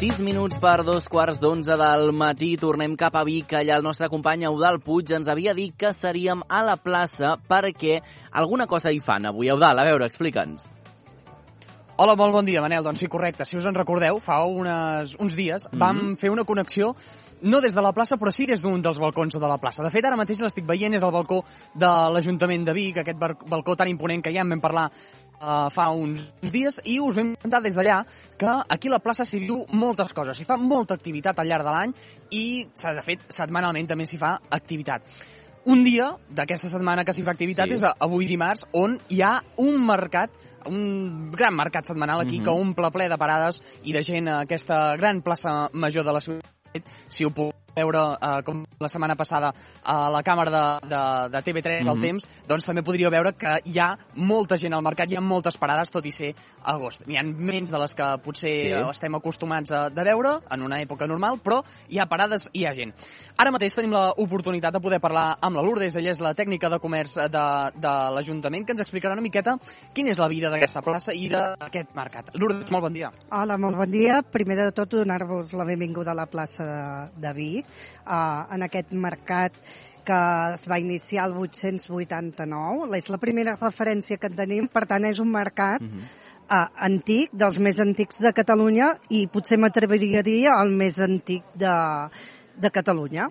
[0.06, 2.52] Sis minuts per dos quarts d'onze del matí.
[2.62, 3.56] Tornem cap a Vic.
[3.58, 7.96] Allà el nostre company Eudal Puig ens havia dit que seríem a la plaça perquè
[8.30, 9.50] alguna cosa hi fan avui.
[9.50, 10.68] Eudal, a veure, explica'ns.
[11.98, 12.84] Hola, molt bon dia, Manel.
[12.86, 13.48] Doncs sí, correcte.
[13.50, 15.80] Si us en recordeu, fa unes, uns dies mm -hmm.
[15.80, 16.94] vam fer una connexió
[17.46, 19.84] no des de la plaça, però sí des d'un dels balcons de la plaça.
[19.86, 23.76] De fet, ara mateix l'estic veient, és el balcó de l'Ajuntament de Vic, aquest balcó
[23.78, 27.62] tan imponent que ja en vam parlar uh, fa uns dies i us vam comentar
[27.62, 28.02] des d'allà
[28.38, 31.68] que aquí a la plaça s'hi viu moltes coses, s'hi fa molta activitat al llarg
[31.68, 31.96] de l'any
[32.32, 35.06] i, de fet, setmanalment també s'hi fa activitat.
[35.66, 37.78] Un dia d'aquesta setmana que s'hi fa activitat sí.
[37.80, 40.34] és avui dimarts, on hi ha un mercat
[40.66, 42.44] un gran mercat setmanal aquí mm -hmm.
[42.44, 46.22] que omple ple de parades i de gent a aquesta gran plaça major de la
[46.22, 46.55] ciutat.
[47.10, 51.44] Si ho puc veure eh, com la setmana passada a la càmera de, de, de
[51.46, 51.94] TV3 mm -hmm.
[51.94, 55.22] del temps, doncs també podria veure que hi ha molta gent al mercat, hi ha
[55.22, 57.08] moltes parades, tot i ser agost.
[57.08, 58.90] N'hi ha menys de les que potser sí.
[58.92, 62.68] estem acostumats a, de veure en una època normal, però hi ha parades i hi
[62.68, 62.94] ha gent.
[63.38, 66.80] Ara mateix tenim l'oportunitat de poder parlar amb la Lourdes, ella és la tècnica de
[66.80, 69.58] comerç de, de l'Ajuntament, que ens explicarà una miqueta
[69.94, 72.32] quina és la vida d'aquesta plaça i d'aquest mercat.
[72.40, 73.12] Lourdes, molt bon dia.
[73.32, 74.22] Hola, molt bon dia.
[74.32, 76.82] Primer de tot, donar-vos la benvinguda a la plaça de,
[77.22, 77.65] de Vic uh,
[78.06, 79.56] en aquest mercat
[80.06, 80.18] que
[80.54, 82.92] es va iniciar el 889.
[82.98, 86.04] És la primera referència que en tenim, per tant és un mercat uh -huh.
[86.46, 91.44] uh, antic, dels més antics de Catalunya i potser m'atreviria a dir el més antic
[91.56, 91.76] de,
[92.56, 93.30] de Catalunya.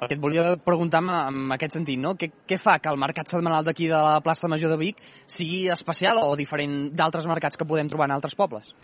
[0.00, 2.14] El que et volia preguntar en, en aquest sentit, no?
[2.14, 5.68] Què, què fa que el mercat setmanal d'aquí de la plaça Major de Vic sigui
[5.68, 8.74] especial o diferent d'altres mercats que podem trobar en altres pobles?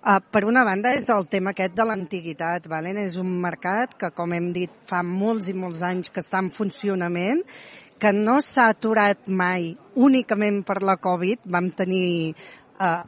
[0.00, 2.96] Uh, per una banda és el tema aquest de l'antiguitat, valen?
[3.02, 6.48] és un mercat que, com hem dit, fa molts i molts anys que està en
[6.56, 7.42] funcionament,
[8.00, 11.42] que no s'ha aturat mai únicament per la Covid.
[11.44, 12.32] Vam tenir
[12.80, 13.02] uh,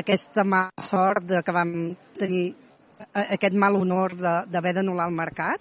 [0.00, 1.74] aquesta mala sort de que vam
[2.16, 5.60] tenir uh, aquest mal honor d'haver d'anul·lar el mercat,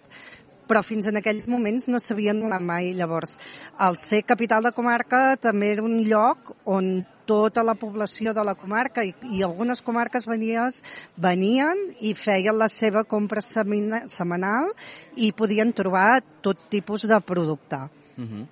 [0.71, 2.93] però fins en aquells moments no s'havia anul·lat mai.
[2.95, 3.35] Llavors,
[3.83, 8.55] el ser capital de comarca també era un lloc on tota la població de la
[8.55, 10.81] comarca i, i algunes comarques venies,
[11.19, 14.71] venien i feien la seva compra setmanal
[15.15, 17.83] i podien trobar tot tipus de producte.
[18.17, 18.41] Uh mhm.
[18.41, 18.47] -huh.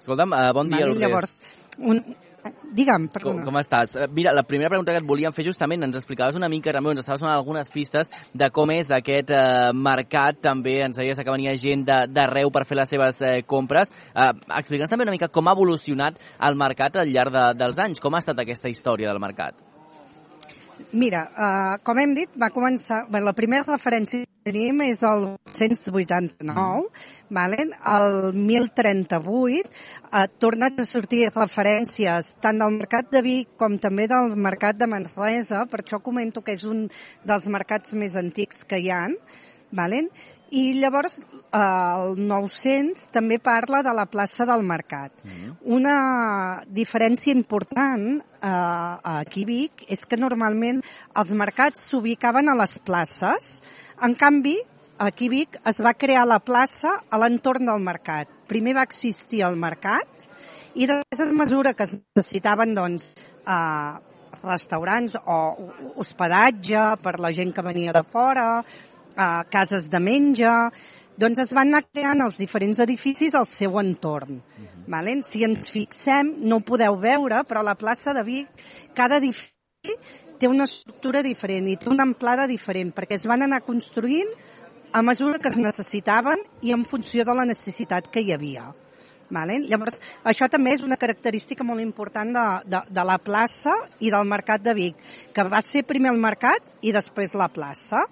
[0.00, 1.00] Escolta'm, uh, bon dia, Lourdes.
[1.02, 1.32] Llavors,
[1.78, 2.16] un,
[2.76, 3.42] Digue'm, perdona.
[3.42, 3.94] Com, com estàs?
[3.96, 6.92] Eh, mira, la primera pregunta que et volíem fer justament, ens explicaves una mica, també
[6.94, 11.36] ens estaves donant algunes pistes de com és aquest eh, mercat, també ens deies que
[11.36, 13.92] venia gent d'arreu per fer les seves eh, compres.
[14.14, 18.02] Eh, Explica'ns també una mica com ha evolucionat el mercat al llarg de, dels anys,
[18.02, 19.75] com ha estat aquesta història del mercat?
[20.92, 23.04] Mira, uh, com hem dit, va començar...
[23.10, 26.84] Bé, la primera referència que tenim és el 189,
[27.38, 27.66] vale?
[27.92, 29.72] el 1038.
[30.06, 34.88] Uh, tornen a sortir referències tant del mercat de Vic com també del mercat de
[34.90, 36.86] Manresa, per això comento que és un
[37.24, 39.16] dels mercats més antics que hi han.
[39.70, 40.06] Vale?
[40.54, 45.12] I llavors eh, el 900 també parla de la plaça del Mercat.
[45.24, 45.56] Mm -hmm.
[45.62, 50.82] Una diferència important eh, aquí a Vic és que normalment
[51.14, 53.62] els mercats s'ubicaven a les places,
[54.00, 54.56] en canvi
[54.98, 58.28] aquí a Vic es va crear la plaça a l'entorn del mercat.
[58.46, 60.06] Primer va existir el mercat
[60.74, 63.14] i després mesura que es necessitaven doncs,
[63.46, 63.94] eh,
[64.42, 65.38] restaurants o
[65.96, 68.64] hospedatge per la gent que venia de fora,
[69.16, 70.70] eh, cases de menja,
[71.16, 74.36] doncs es van anar creant els diferents edificis al seu entorn.
[74.36, 74.84] Uh -huh.
[74.86, 75.22] vale?
[75.22, 78.48] Si ens fixem, no ho podeu veure, però la plaça de Vic,
[78.94, 79.54] cada edifici
[80.38, 84.28] té una estructura diferent i té una amplada diferent, perquè es van anar construint
[84.92, 88.74] a mesura que es necessitaven i en funció de la necessitat que hi havia.
[89.30, 89.58] Vale?
[89.66, 94.28] Llavors, això també és una característica molt important de, de, de la plaça i del
[94.28, 95.00] mercat de Vic,
[95.34, 98.04] que va ser primer el mercat i després la plaça.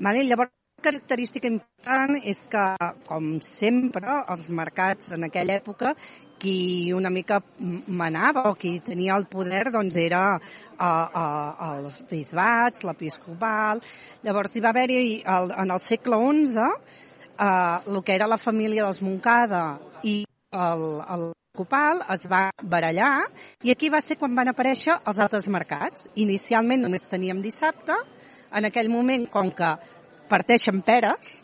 [0.00, 0.24] Vale?
[0.24, 2.64] Llavors, característica important és que,
[3.04, 5.92] com sempre, els mercats en aquella època,
[6.40, 7.42] qui una mica
[7.86, 13.82] manava o qui tenia el poder doncs era uh, uh, els bisbats, l'episcopal.
[14.24, 19.02] Llavors hi va haver-hi en el segle XI uh, el que era la família dels
[19.04, 19.64] Moncada
[20.02, 23.26] i el, el episcopal es va barallar
[23.66, 26.08] i aquí va ser quan van aparèixer els altres mercats.
[26.16, 28.00] Inicialment només teníem dissabte,
[28.52, 29.70] en aquell moment, com que
[30.30, 31.40] parteixen peres,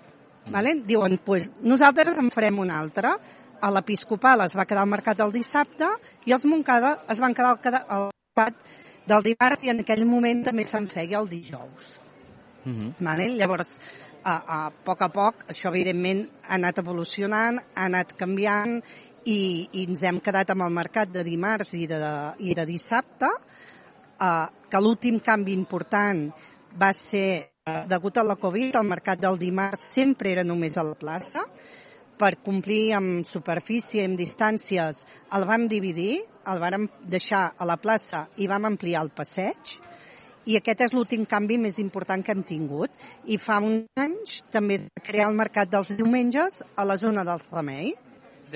[0.50, 0.76] vale?
[0.86, 3.14] diuen, pues, nosaltres en farem un altre.
[3.60, 5.88] A l'Episcopal es va quedar al mercat el dissabte
[6.28, 7.54] i els Moncada es van quedar
[7.88, 8.58] al mercat
[9.08, 11.94] del dimarts i en aquell moment també se'n feia el dijous.
[12.64, 12.80] Uh mhm.
[12.80, 12.92] -huh.
[13.00, 13.28] vale?
[13.38, 13.78] Llavors,
[14.24, 18.82] a, a poc a poc, això evidentment ha anat evolucionant, ha anat canviant
[19.24, 22.00] i, i ens hem quedat amb el mercat de dimarts i de,
[22.38, 23.30] i de dissabte,
[24.20, 26.32] uh, que l'últim canvi important
[26.80, 27.52] va ser
[27.90, 31.42] degut a la Covid, el mercat del dimarts sempre era només a la plaça.
[32.16, 35.02] Per complir amb superfície, amb distàncies,
[35.36, 39.74] el vam dividir, el vam deixar a la plaça i vam ampliar el passeig.
[40.46, 42.92] I aquest és l'últim canvi més important que hem tingut.
[43.26, 47.26] I fa uns anys també es va crear el mercat dels diumenges a la zona
[47.26, 47.96] del Remei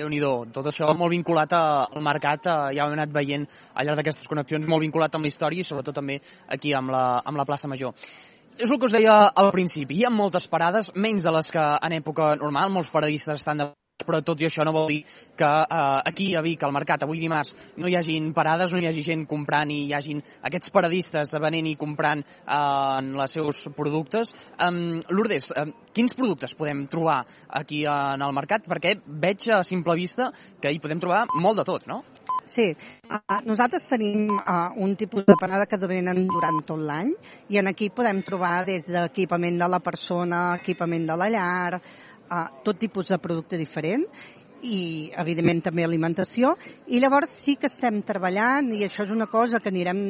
[0.01, 0.21] déu nhi
[0.53, 4.27] tot això molt vinculat al mercat, eh, ja ho hem anat veient al llarg d'aquestes
[4.29, 7.69] connexions, molt vinculat amb la història i sobretot també aquí amb la, amb la plaça
[7.71, 7.93] Major.
[8.57, 11.61] És el que us deia al principi, hi ha moltes parades, menys de les que
[11.61, 13.71] en època normal, molts paradistes estan de
[14.07, 15.01] però tot i això no vol dir
[15.37, 18.87] que eh, aquí a Vic, al mercat, avui dimarts, no hi hagin parades, no hi
[18.89, 23.65] hagi gent comprant i hi hagin aquests paradistes venent i comprant eh, en els seus
[23.77, 24.33] productes.
[24.61, 27.21] Um, Lourdes, um, quins productes podem trobar
[27.61, 28.67] aquí en el mercat?
[28.69, 32.01] Perquè veig a simple vista que hi podem trobar molt de tot, no?
[32.51, 32.65] Sí,
[33.07, 37.13] uh, nosaltres tenim uh, un tipus de parada que venen durant tot l'any
[37.53, 41.81] i en aquí podem trobar des d'equipament de la persona, equipament de la llar,
[42.31, 44.07] uh, tot tipus de producte diferent
[44.61, 46.55] i, evidentment, també alimentació.
[46.87, 50.01] I llavors sí que estem treballant, i això és una cosa que anirem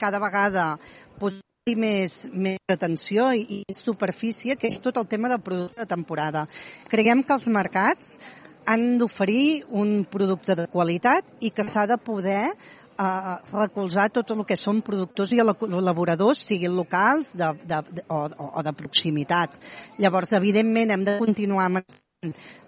[0.00, 0.74] cada vegada
[1.20, 1.42] posant
[1.74, 6.46] més, més atenció i, i superfície, que és tot el tema del producte de temporada.
[6.90, 8.18] Creiem que els mercats
[8.66, 12.50] han d'oferir un producte de qualitat i que s'ha de poder
[12.98, 18.24] eh, recolzar tot el que són productors i elaboradors, siguin locals de, de, de, o,
[18.26, 19.56] o de proximitat.
[19.98, 21.82] Llavors, evidentment, hem de continuar amb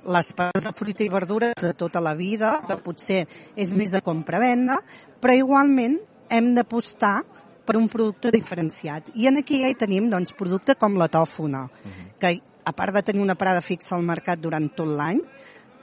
[0.09, 3.25] les parts de fruita i verdura de tota la vida, que potser
[3.57, 4.79] és més de compra-venda,
[5.21, 5.99] però igualment
[6.31, 7.23] hem d'apostar
[7.69, 9.11] per un producte diferenciat.
[9.17, 12.07] I en aquí ja hi tenim doncs, producte com la tòfona, uh -huh.
[12.21, 15.21] que a part de tenir una parada fixa al mercat durant tot l'any,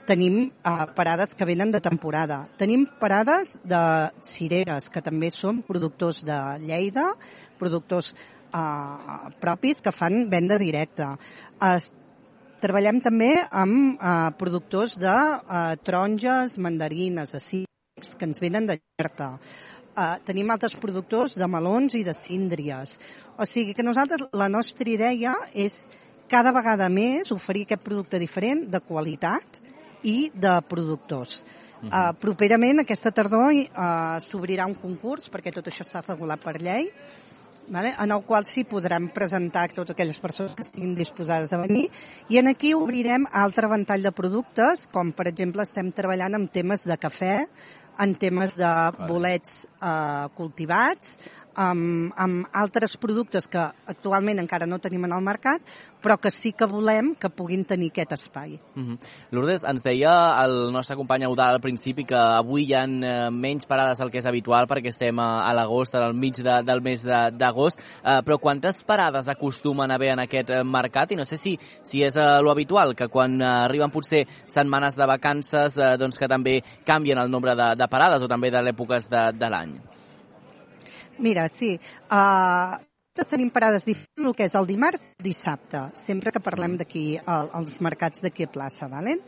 [0.06, 2.46] tenim uh, parades que venen de temporada.
[2.58, 3.82] Tenim parades de
[4.24, 7.10] cireres, que també són productors de Lleida,
[7.58, 8.12] productors
[8.54, 11.14] uh, propis que fan venda directa.
[11.58, 11.78] Uh,
[12.62, 18.78] treballem també amb uh, productors de uh, taronges, mandarines, de cics, que ens venen de
[18.78, 19.34] Llerta.
[19.96, 22.98] Uh, tenim altres productors de melons i de síndries.
[23.40, 25.78] O sigui que nosaltres, la nostra idea és
[26.28, 29.62] cada vegada més oferir aquest producte diferent, de qualitat,
[30.06, 31.44] i de productors.
[31.76, 32.10] Uh -huh.
[32.10, 36.90] uh, properament, aquesta tardor, uh, s'obrirà un concurs, perquè tot això està regulat per llei,
[37.68, 37.94] vale?
[37.98, 41.88] en el qual sí podran presentar totes aquelles persones que estiguin disposades a venir
[42.28, 46.84] i en aquí obrirem altre ventall de productes com per exemple estem treballant en temes
[46.86, 47.34] de cafè
[47.98, 48.72] en temes de
[49.08, 51.16] bolets eh, cultivats
[51.56, 55.64] amb, amb altres productes que actualment encara no tenim en el mercat,
[56.02, 58.60] però que sí que volem que puguin tenir aquest espai.
[58.74, 58.98] Mm -hmm.
[59.30, 63.66] Lourdes, ens deia el nostre company Eudal al principi que avui hi ha eh, menys
[63.66, 67.02] parades del que és habitual perquè estem a, a l'agost, al mig de, del mes
[67.02, 71.12] d'agost, eh, però quantes parades acostumen a haver en aquest eh, mercat?
[71.12, 74.94] I no sé si, si és eh, lo habitual, que quan eh, arriben potser setmanes
[74.94, 78.62] de vacances, eh, doncs que també canvien el nombre de, de parades o també de
[78.62, 79.80] l'èpoques de, de l'any.
[81.18, 81.76] Mira, sí.
[82.10, 82.76] Uh,
[83.24, 88.20] tenim parades diferents, el que és el dimarts dissabte, sempre que parlem d'aquí, als mercats
[88.20, 89.22] d'aquí a plaça, valen?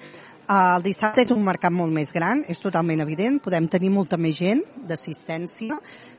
[0.49, 4.17] Uh, el dissabte és un mercat molt més gran, és totalment evident, podem tenir molta
[4.21, 5.79] més gent d'assistència,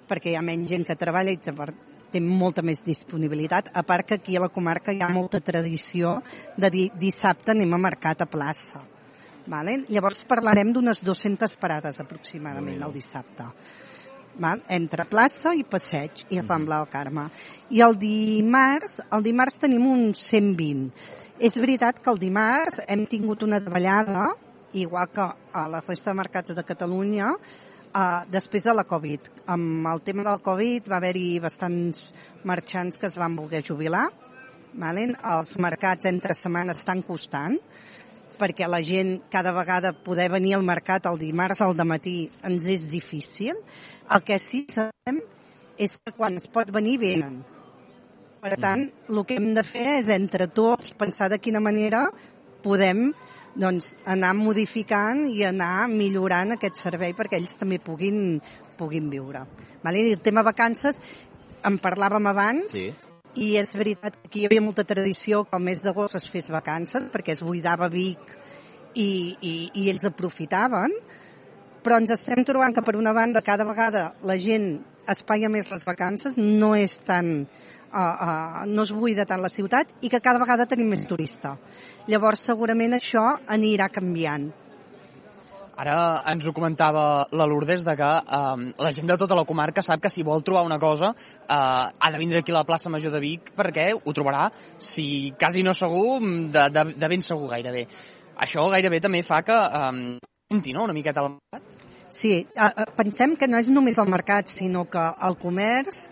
[0.10, 4.18] perquè hi ha menys gent que treballa i té molta més disponibilitat, a part que
[4.18, 6.20] aquí a la comarca hi ha molta tradició
[6.58, 8.82] de dir dissabte anem a mercat a plaça.
[9.50, 9.80] Vale?
[9.90, 13.48] Llavors parlarem d'unes 200 parades aproximadament el dissabte
[14.40, 14.64] val?
[14.70, 17.28] entre plaça i passeig i Rambla del Carme.
[17.70, 20.90] I el dimarts, el dimarts tenim un 120.
[21.40, 24.30] És veritat que el dimarts hem tingut una davallada,
[24.74, 29.30] igual que a la resta de mercats de Catalunya, uh, després de la Covid.
[29.48, 32.10] Amb el tema del Covid va haver-hi bastants
[32.44, 34.10] marxants que es van voler jubilar.
[34.80, 35.16] Valen?
[35.26, 37.58] Els mercats entre setmanes estan costant
[38.40, 42.88] perquè la gent cada vegada poder venir al mercat el dimarts al matí ens és
[42.88, 43.58] difícil.
[44.10, 45.22] El que sí que sabem
[45.80, 47.42] és que quan es pot venir, venen.
[48.40, 52.06] Per tant, el que hem de fer és entre tots pensar de quina manera
[52.64, 53.10] podem
[53.60, 58.40] doncs, anar modificant i anar millorant aquest servei perquè ells també puguin,
[58.80, 59.44] puguin viure.
[59.84, 60.06] Vale?
[60.14, 61.00] el tema vacances,
[61.68, 62.90] en parlàvem abans, sí
[63.38, 66.50] i és veritat que aquí hi havia molta tradició que el mes d'agost es fes
[66.50, 68.32] vacances perquè es buidava Vic
[68.96, 70.96] i, i, i ells aprofitaven,
[71.84, 74.72] però ens estem trobant que per una banda cada vegada la gent
[75.10, 79.92] espaia més les vacances, no és tan uh, uh, no es buida tant la ciutat
[80.02, 81.58] i que cada vegada tenim més turista.
[82.08, 84.50] Llavors segurament això anirà canviant.
[85.80, 85.96] Ara
[86.28, 90.02] ens ho comentava la Lourdes de que eh, la gent de tota la comarca sap
[90.04, 93.14] que si vol trobar una cosa eh, ha de vindre aquí a la plaça Major
[93.14, 96.20] de Vic perquè ho trobarà, si quasi no segur,
[96.52, 97.86] de, de, de ben segur gairebé.
[98.44, 100.20] Això gairebé també fa que eh,
[100.52, 101.62] senti, no?, una miqueta al mercat.
[102.10, 102.48] Sí,
[102.98, 106.08] pensem que no és només el mercat, sinó que el comerç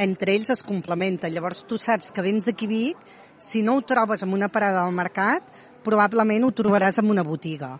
[0.00, 1.28] entre ells es complementa.
[1.28, 3.02] Llavors tu saps que vens d'aquí Vic,
[3.36, 5.44] si no ho trobes en una parada del mercat,
[5.84, 7.74] probablement ho trobaràs en una botiga.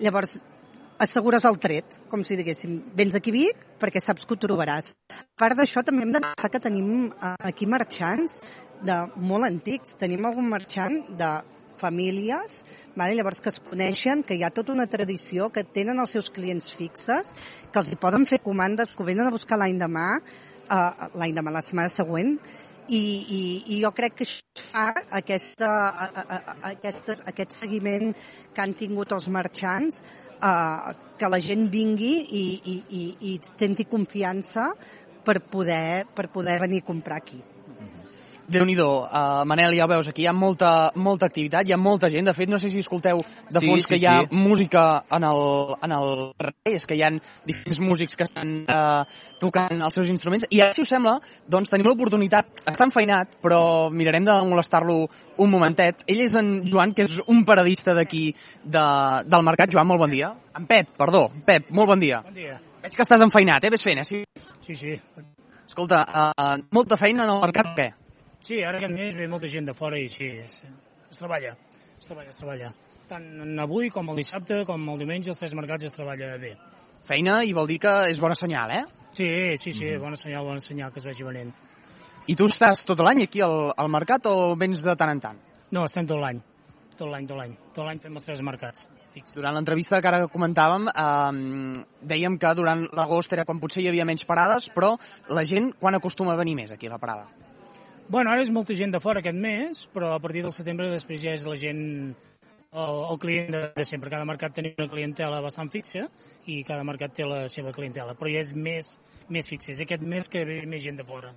[0.00, 0.32] Llavors,
[0.96, 4.94] assegures el tret, com si diguéssim, vens aquí Vic perquè saps que ho trobaràs.
[5.12, 8.40] A part d'això, també hem de pensar que tenim eh, aquí marxants
[8.80, 9.92] de molt antics.
[10.00, 11.34] Tenim algun marxant de
[11.80, 12.60] famílies,
[12.94, 13.16] vale?
[13.18, 16.72] llavors que es coneixen, que hi ha tota una tradició, que tenen els seus clients
[16.76, 17.32] fixes,
[17.72, 21.34] que els hi poden fer comandes, que ho venen a buscar l'any demà, uh, l'any
[21.36, 22.36] demà, la setmana següent,
[22.90, 23.02] i,
[23.38, 23.42] i,
[23.76, 24.88] i jo crec que això fa
[25.20, 28.10] aquesta, a, a, a, aquesta, aquest seguiment
[28.54, 33.86] que han tingut els marxants eh, que la gent vingui i, i, i, i tenti
[33.86, 34.70] confiança
[35.24, 37.40] per poder, per poder venir a comprar aquí.
[38.50, 41.78] Déu nhi uh, Manel, ja ho veus, aquí hi ha molta, molta activitat, hi ha
[41.78, 42.26] molta gent.
[42.26, 44.36] De fet, no sé si escolteu de fons sí, sí, que hi ha sí.
[44.36, 45.42] música en el,
[45.86, 46.10] en el
[46.66, 47.10] és que hi ha
[47.46, 49.04] diferents músics que estan uh,
[49.40, 50.48] tocant els seus instruments.
[50.50, 51.18] I ara, si us sembla,
[51.50, 53.62] doncs tenim l'oportunitat, està enfeinat, però
[53.94, 54.98] mirarem de molestar-lo
[55.38, 56.02] un momentet.
[56.10, 58.30] Ell és en Joan, que és un paradista d'aquí
[58.64, 58.86] de,
[59.30, 59.70] del mercat.
[59.72, 60.34] Joan, molt bon dia.
[60.58, 61.28] En Pep, perdó.
[61.46, 62.24] Pep, molt bon dia.
[62.26, 62.58] Bon dia.
[62.80, 63.70] Veig que estàs enfeinat, eh?
[63.72, 64.08] Ves fent, eh?
[64.08, 64.24] Sí,
[64.66, 64.74] sí.
[64.74, 64.98] sí.
[65.70, 67.90] Escolta, uh, molta feina en el mercat, què?
[68.40, 70.62] Sí, ara aquest mes ve molta gent de fora i sí, es,
[71.10, 71.52] es treballa,
[71.98, 72.72] es treballa, es treballa.
[73.10, 76.54] Tant avui com el dissabte com el diumenge, els tres mercats es treballa bé.
[77.08, 78.84] Feina i vol dir que és bona senyal, eh?
[79.10, 79.26] Sí,
[79.56, 80.00] sí, sí, mm -hmm.
[80.00, 81.52] bona senyal, bona senyal que es vegi venent.
[82.26, 85.38] I tu estàs tot l'any aquí al, al mercat o vens de tant en tant?
[85.70, 86.40] No, estem tot l'any,
[86.96, 87.56] tot l'any, tot l'any.
[87.74, 88.88] Tot l'any fem els tres mercats.
[89.10, 89.34] Fix.
[89.34, 94.04] Durant l'entrevista que ara comentàvem, eh, dèiem que durant l'agost era quan potser hi havia
[94.04, 94.96] menys parades, però
[95.28, 97.26] la gent quan acostuma a venir més aquí a la parada?
[98.10, 101.20] Bueno, ara és molta gent de fora aquest mes, però a partir del setembre després
[101.22, 101.82] ja és la gent
[102.72, 104.10] el, el client de, de sempre.
[104.10, 106.08] Cada mercat tenim una clientela bastant fixa
[106.50, 108.96] i cada mercat té la seva clientela, però ja és més,
[109.30, 109.70] més fixa.
[109.76, 111.30] És aquest mes que ve més gent de fora.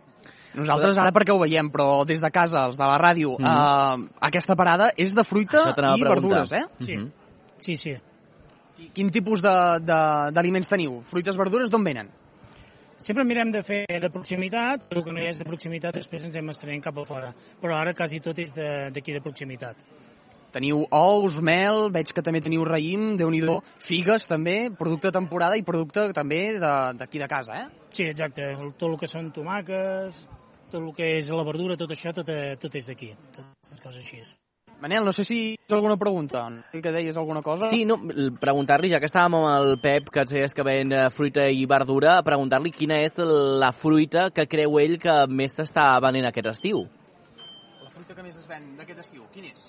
[0.57, 4.09] Nosaltres ara perquè ho veiem, però des de casa, els de la ràdio, mm -hmm.
[4.09, 6.65] eh, aquesta parada és de fruita i verdures, eh?
[6.79, 7.11] Sí, mm -hmm.
[7.57, 7.95] sí, sí.
[8.93, 11.01] Quin tipus d'aliments teniu?
[11.01, 12.09] Fruites, verdures, d'on venen?
[13.03, 16.37] Sempre mirem de fer de proximitat, però que no hi és de proximitat després ens
[16.39, 17.33] hem estrenent cap a fora.
[17.59, 19.81] Però ara quasi tot és d'aquí de, de proximitat.
[20.53, 23.41] Teniu ous, mel, veig que també teniu raïm, déu nhi
[23.83, 27.89] figues també, producte de temporada i producte també d'aquí de, de casa, eh?
[27.89, 28.53] Sí, exacte.
[28.77, 30.23] Tot el que són tomàquets,
[30.69, 33.11] tot el que és la verdura, tot això, tot, tot és d'aquí.
[33.35, 34.23] Totes coses així.
[34.81, 37.69] Manel, no sé si tens alguna pregunta, que deies alguna cosa.
[37.69, 37.95] Sí, no,
[38.39, 41.63] preguntar-li, ja que estàvem amb el Pep, que ens deies que ven eh, fruita i
[41.69, 43.15] verdura, preguntar-li quina és
[43.63, 46.83] la fruita que creu ell que més s'està venent aquest estiu.
[47.79, 49.65] La fruita que més es ven d'aquest estiu, quin és?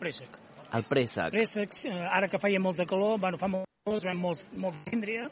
[0.00, 0.40] Préssec.
[0.74, 1.30] El préssec.
[1.30, 5.30] Préssec, ara que feia molta calor, bueno, fa molt calor, es ven molt, molt síndria,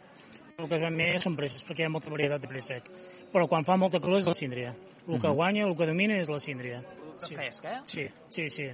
[0.54, 2.92] el que es ven més són préssecs, perquè hi ha molta varietat de préssec.
[3.34, 4.76] Però quan fa molta calor és la síndria.
[5.04, 5.34] El que uh -huh.
[5.34, 6.84] guanya, el que domina és la síndria
[7.22, 7.34] sí.
[7.34, 7.78] fresc, eh?
[7.84, 8.68] Sí, sí, sí.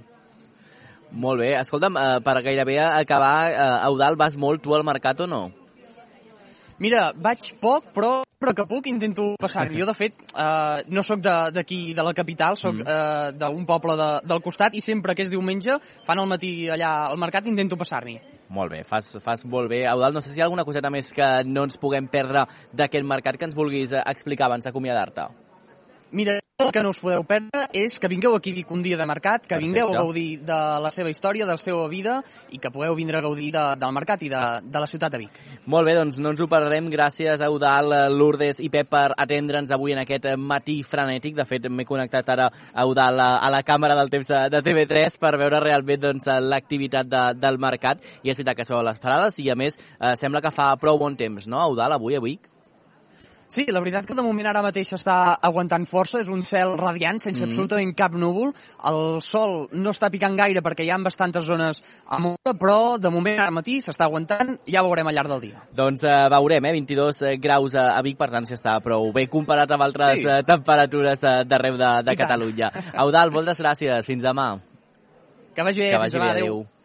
[1.11, 1.53] Molt bé.
[1.59, 5.49] Escolta'm, eh, per gairebé acabar, eh, Eudal, vas molt tu al mercat o no?
[6.81, 11.19] Mira, vaig poc, però, però que puc intento passar Jo, de fet, eh, no sóc
[11.21, 12.87] d'aquí, de, de la capital, sóc mm.
[12.87, 15.77] eh, d'un poble de, del costat i sempre que és diumenge,
[16.07, 18.17] fan el matí allà al mercat, intento passar-m'hi.
[18.51, 19.85] Molt bé, fas, fas molt bé.
[19.85, 23.05] Eudal, no sé si hi ha alguna coseta més que no ens puguem perdre d'aquest
[23.07, 25.29] mercat que ens vulguis eh, explicar abans d'acomiadar-te.
[26.11, 28.97] Mira, el que no us podeu perdre és que vingueu aquí a Vic un dia
[28.97, 29.65] de mercat, que Perfecte.
[29.65, 32.19] vingueu a gaudir de la seva història, de la seva vida
[32.51, 35.23] i que pugueu vindre a gaudir de, del mercat i de, de la ciutat de
[35.23, 35.39] Vic.
[35.65, 36.89] Molt bé, doncs no ens ho perdrem.
[36.91, 41.35] Gràcies a Eudal, Lourdes i Pep per atendre'ns avui en aquest matí frenètic.
[41.39, 44.63] De fet, m'he connectat ara a Eudal a, a la càmera del temps de, de
[44.65, 48.03] TV3 per veure realment doncs, l'activitat de, del mercat.
[48.21, 50.99] I és veritat que són les parades i, a més, eh, sembla que fa prou
[51.01, 52.50] bon temps, no, Eudal, avui a Vic?
[53.51, 57.17] Sí, la veritat que de moment ara mateix està aguantant força, és un cel radiant,
[57.19, 57.49] sense mm.
[57.51, 58.53] absolutament cap núvol.
[58.87, 63.11] El sol no està picant gaire perquè hi ha bastantes zones a molta, però de
[63.11, 65.65] moment ara matí s'està aguantant, ja veurem al llarg del dia.
[65.75, 66.75] Doncs eh, veurem, eh?
[66.79, 70.27] 22 eh, graus a, Vic, per tant, si està prou bé comparat amb altres sí.
[70.31, 72.71] eh, temperatures eh, d'arreu de, de Catalunya.
[73.03, 74.53] Eudal, moltes gràcies, fins demà.
[75.51, 76.61] Que vagi bé, que vagi fins demà, bé, adéu.
[76.63, 76.80] adéu.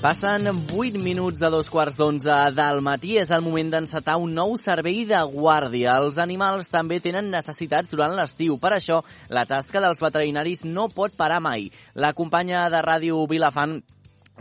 [0.00, 3.18] Passen 8 minuts a dos quarts d'onze del matí.
[3.20, 5.98] És el moment d'encetar un nou servei de guàrdia.
[6.00, 8.56] Els animals també tenen necessitats durant l'estiu.
[8.56, 11.68] Per això, la tasca dels veterinaris no pot parar mai.
[11.92, 13.82] La companya de Ràdio Vilafant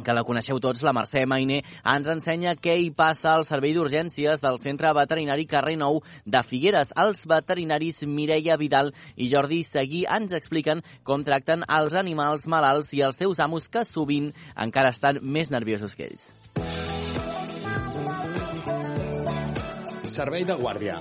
[0.03, 1.61] que la coneixeu tots, la Mercè Mainé,
[1.93, 6.93] ens ensenya què hi passa al servei d'urgències del Centre Veterinari Carrer Nou de Figueres.
[6.97, 13.03] Els veterinaris Mireia Vidal i Jordi Seguí ens expliquen com tracten els animals malalts i
[13.05, 16.29] els seus amos que sovint encara estan més nerviosos que ells.
[20.09, 20.97] Servei de guàrdia.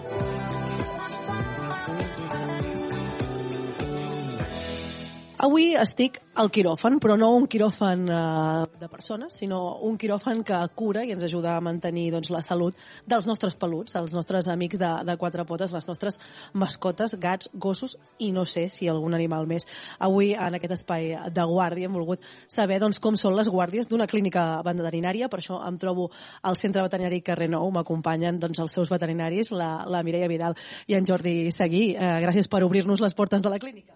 [5.38, 10.56] Avui estic al quiròfan, però no un quiròfan eh, de persones, sinó un quiròfan que
[10.74, 12.74] cura i ens ajuda a mantenir doncs, la salut
[13.06, 16.18] dels nostres peluts, els nostres amics de, de quatre potes, les nostres
[16.58, 19.68] mascotes, gats, gossos i no sé si algun animal més.
[20.02, 24.10] Avui, en aquest espai de guàrdia, hem volgut saber doncs, com són les guàrdies d'una
[24.10, 26.10] clínica veterinària, per això em trobo
[26.42, 30.58] al Centre Veterinari Carrer Nou, m'acompanyen doncs, els seus veterinaris, la, la Mireia Vidal
[30.90, 31.92] i en Jordi Seguí.
[31.94, 33.94] Eh, gràcies per obrir-nos les portes de la clínica.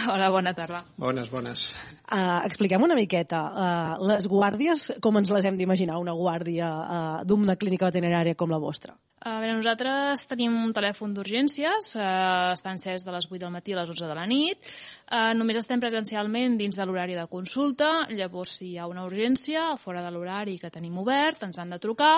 [0.00, 0.82] Hola, bona tarda.
[0.96, 1.66] Bones, bones.
[2.08, 3.40] Uh, expliquem una miqueta.
[3.52, 8.52] Uh, les guàrdies, com ens les hem d'imaginar, una guàrdia uh, d'una clínica veterinària com
[8.52, 8.96] la vostra?
[9.22, 13.76] A veure, nosaltres tenim un telèfon d'urgències, uh, està encès de les 8 del matí
[13.76, 14.72] a les 11 de la nit.
[15.06, 19.74] Uh, només estem presencialment dins de l'horari de consulta, llavors si hi ha una urgència
[19.82, 22.16] fora de l'horari que tenim obert, ens han de trucar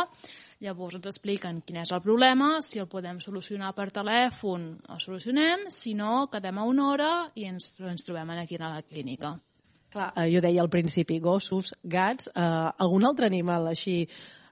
[0.64, 4.62] Llavors ens expliquen quin és el problema, si el podem solucionar per telèfon,
[4.94, 8.80] el solucionem, si no, quedem a una hora i ens, ens trobem aquí a la
[8.80, 9.34] clínica.
[9.92, 12.48] Clar, eh, jo deia al principi, gossos, gats, eh,
[12.86, 14.00] algun altre animal així...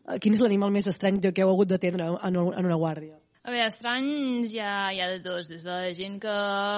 [0.03, 3.22] Eh, quin és l'animal més estrany que heu hagut d'atendre en, en una guàrdia?
[3.43, 6.35] A veure, estranys hi ha, hi ha de tots, des de gent que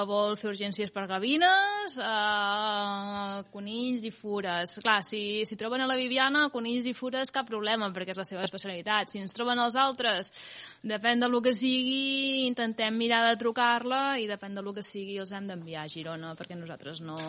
[0.09, 4.79] vol fer urgències per gavines a conills i fures.
[4.81, 8.25] Clar, si, si troben a la Viviana, conills i fures, cap problema, perquè és la
[8.31, 9.12] seva especialitat.
[9.12, 10.33] Si ens troben els altres,
[10.81, 15.53] depèn del que sigui, intentem mirar de trucar-la i depèn del que sigui els hem
[15.53, 17.21] d'enviar a Girona, perquè nosaltres no,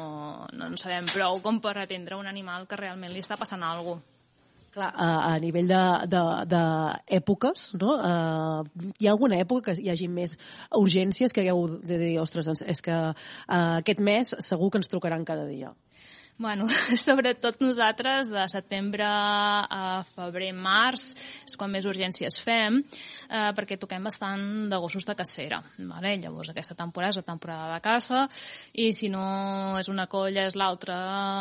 [0.47, 3.99] no en sabem prou com per atendre un animal que realment li està passant alguna
[3.99, 4.14] cosa.
[4.75, 5.69] Clar, a, a nivell
[6.51, 7.93] d'èpoques, no?
[7.95, 10.35] Uh, hi ha alguna època que hi hagi més
[10.75, 13.13] urgències que hagueu de dir, ostres, doncs és que uh,
[13.55, 15.71] aquest mes segur que ens trucaran cada dia?
[16.37, 16.67] Bueno,
[16.99, 21.13] sobretot nosaltres de setembre a febrer, març,
[21.47, 22.81] és quan més urgències fem,
[23.29, 25.61] eh, perquè toquem bastant de gossos de cacera.
[25.79, 26.17] Vale?
[26.19, 28.25] Llavors aquesta temporada és la temporada de caça
[28.73, 30.97] i si no és una colla és l'altra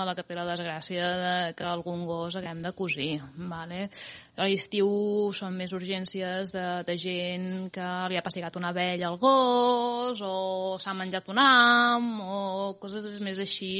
[0.06, 3.18] la que té la desgràcia de que algun gos haguem de cosir.
[3.34, 3.88] Vale?
[4.34, 4.88] A l'estiu
[5.36, 10.34] són més urgències de, de gent que li ha passigat una vella al gos o
[10.82, 12.40] s'ha menjat un am o
[12.82, 13.70] coses més així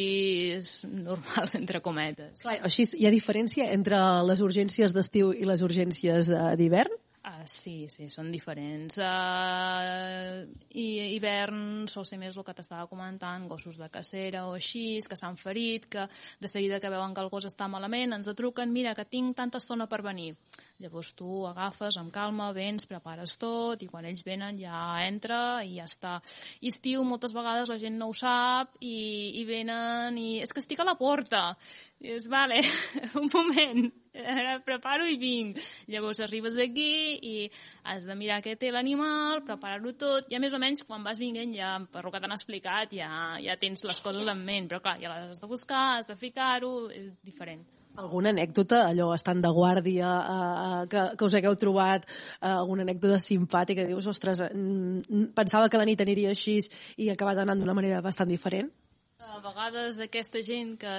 [0.85, 2.45] normals, entre cometes.
[2.45, 3.99] Clar, així hi ha diferència entre
[4.31, 6.31] les urgències d'estiu i les urgències
[6.61, 6.95] d'hivern?
[7.25, 8.99] Uh, sí, sí, són diferents.
[9.01, 10.45] Uh,
[10.77, 15.17] I hivern sol ser més el que t'estava comentant, gossos de cacera o així, que
[15.17, 16.05] s'han ferit, que
[16.45, 19.57] de seguida que veuen que el gos està malament, ens truquen, mira, que tinc tanta
[19.57, 20.35] estona per venir.
[20.85, 25.79] Llavors tu agafes amb calma, vens, prepares tot i quan ells venen ja entra i
[25.79, 26.19] ja està.
[26.61, 28.99] I estiu moltes vegades la gent no ho sap i,
[29.41, 31.55] i venen i és que estic a la porta.
[32.05, 32.61] I dius, vale,
[33.23, 35.61] un moment, ara preparo i vinc.
[35.91, 37.35] Llavors arribes aquí i
[37.91, 41.21] has de mirar què té l'animal, preparar-ho tot, i a més o menys quan vas
[41.23, 43.11] vinguent ja, per que t'han explicat, ja,
[43.43, 46.19] ja tens les coses en ment, però clar, ja les has de buscar, has de
[46.19, 47.65] ficar-ho, és diferent.
[47.95, 52.09] Alguna anècdota, allò estant de guàrdia, eh, que, que us hagueu trobat,
[52.41, 56.59] eh, alguna anècdota simpàtica, dius, ostres, mm, pensava que la nit aniria així
[56.99, 58.73] i ha acabat anant d'una manera bastant diferent?
[59.25, 60.91] A vegades d'aquesta gent que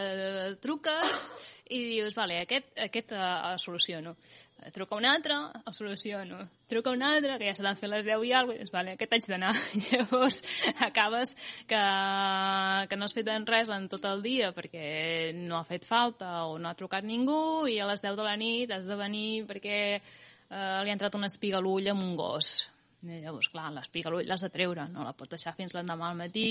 [0.63, 1.27] truques
[1.69, 4.15] i dius, vale, aquest, aquest uh, el soluciono.
[4.73, 5.35] Truca un altre,
[5.67, 6.39] el soluciono.
[6.67, 9.27] Truca un altre, que ja s'han fet les 10 i alguna cosa, vale, aquest haig
[9.29, 9.53] d'anar.
[9.91, 10.41] Llavors
[10.87, 11.35] acabes
[11.69, 11.81] que,
[12.89, 16.57] que no has fet res en tot el dia perquè no ha fet falta o
[16.57, 19.79] no ha trucat ningú i a les 10 de la nit has de venir perquè
[19.97, 22.65] eh, li ha entrat una espiga a l'ull amb un gos
[23.09, 26.17] i llavors, clar, l'espiga l'ull l'has de treure, no la pot deixar fins l'endemà al
[26.19, 26.47] matí,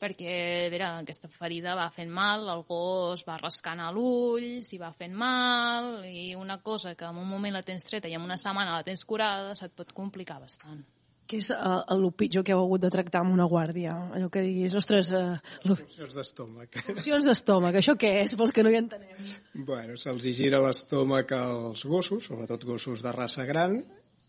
[0.00, 0.36] perquè,
[0.66, 4.92] a veure, aquesta ferida va fent mal, el gos va rascant a l'ull, s'hi va
[4.96, 8.38] fent mal, i una cosa que en un moment la tens treta i en una
[8.40, 10.82] setmana la tens curada, se't pot complicar bastant.
[11.30, 13.92] Què és uh, el pitjor que heu hagut de tractar amb una guàrdia?
[14.16, 15.12] Allò que diguis, ostres...
[15.14, 16.80] Uh, Funcions d'estómac.
[16.88, 19.28] Funcions d'estómac, això què és, pels que no hi entenem?
[19.68, 23.78] Bueno, se'ls gira l'estómac als gossos, sobretot gossos de raça gran,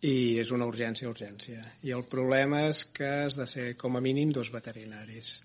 [0.02, 1.62] i és una urgència, urgència.
[1.86, 5.40] I el problema és que has de ser com a mínim dos veterinaris.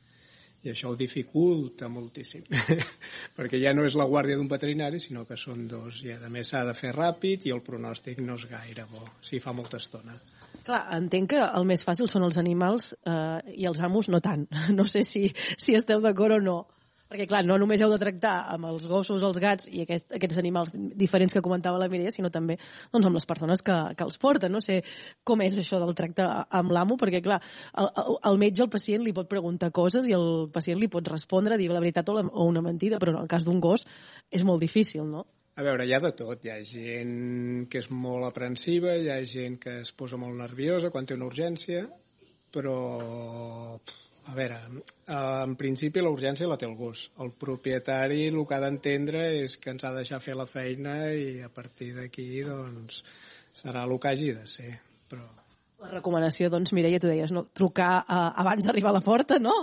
[0.66, 2.42] i això ho dificulta moltíssim
[3.36, 6.48] perquè ja no és la guàrdia d'un veterinari sinó que són dos i a més
[6.50, 10.16] s'ha de fer ràpid i el pronòstic no és gaire bo si fa molta estona
[10.66, 14.48] Clar, entenc que el més fàcil són els animals eh, i els amos no tant.
[14.78, 15.28] No sé si,
[15.62, 16.56] si esteu d'acord o no.
[17.06, 20.40] Perquè, clar, no només heu de tractar amb els gossos, els gats i aquest, aquests
[20.42, 24.18] animals diferents que comentava la Mireia, sinó també doncs, amb les persones que, que els
[24.18, 24.50] porten.
[24.52, 24.80] No sé
[25.22, 27.38] com és això del tracte amb l'amo, perquè, clar,
[27.78, 31.06] el, el, el metge al pacient li pot preguntar coses i el pacient li pot
[31.12, 33.86] respondre, dir la veritat o, la, o una mentida, però en el cas d'un gos
[34.34, 35.22] és molt difícil, no?
[35.56, 36.42] A veure, hi ha de tot.
[36.44, 40.90] Hi ha gent que és molt aprensiva, hi ha gent que es posa molt nerviosa
[40.92, 41.86] quan té una urgència,
[42.52, 42.76] però,
[44.26, 44.58] a veure,
[45.14, 47.06] en principi la urgència la té el gos.
[47.22, 50.98] El propietari el que ha d'entendre és que ens ha de deixar fer la feina
[51.14, 53.02] i a partir d'aquí, doncs,
[53.54, 54.72] serà el que hagi de ser.
[55.10, 55.26] Però
[55.82, 57.44] la recomanació, doncs, Mireia, tu deies, no?
[57.54, 59.54] trucar uh, abans d'arribar a la porta, no?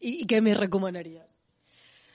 [0.00, 1.33] I, I què més recomanaries?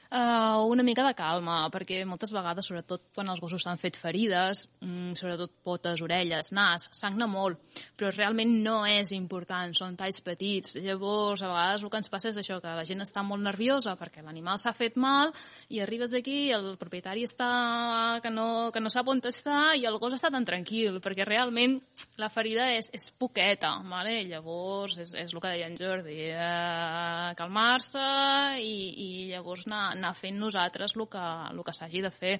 [0.09, 4.63] Uh, una mica de calma, perquè moltes vegades, sobretot quan els gossos s'han fet ferides,
[4.81, 7.59] mm, sobretot potes, orelles, nas, sagna molt,
[7.93, 10.79] però realment no és important, són talls petits.
[10.81, 13.93] Llavors, a vegades el que ens passa és això, que la gent està molt nerviosa
[13.99, 15.29] perquè l'animal s'ha fet mal
[15.69, 19.99] i arribes aquí el propietari està que no, que no sap on està i el
[20.01, 21.77] gos està tan tranquil, perquè realment
[22.17, 24.23] la ferida és, és poqueta, vale?
[24.25, 28.09] llavors és, és el que deia en Jordi, eh, calmar-se
[28.57, 28.73] i,
[29.05, 32.37] i llavors anar, anar fent nosaltres el que, el que s'hagi de fer.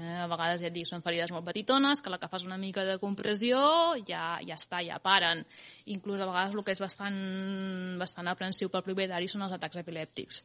[0.00, 2.56] Eh, a vegades, ja et dic, són ferides molt petitones, que la que fas una
[2.56, 3.58] mica de compressió
[4.06, 5.42] ja, ja està, ja paren.
[5.92, 7.18] Inclús a vegades el que és bastant,
[8.00, 10.40] bastant aprensiu pel propietari són els atacs epilèptics.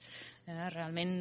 [0.50, 1.16] Eh, realment,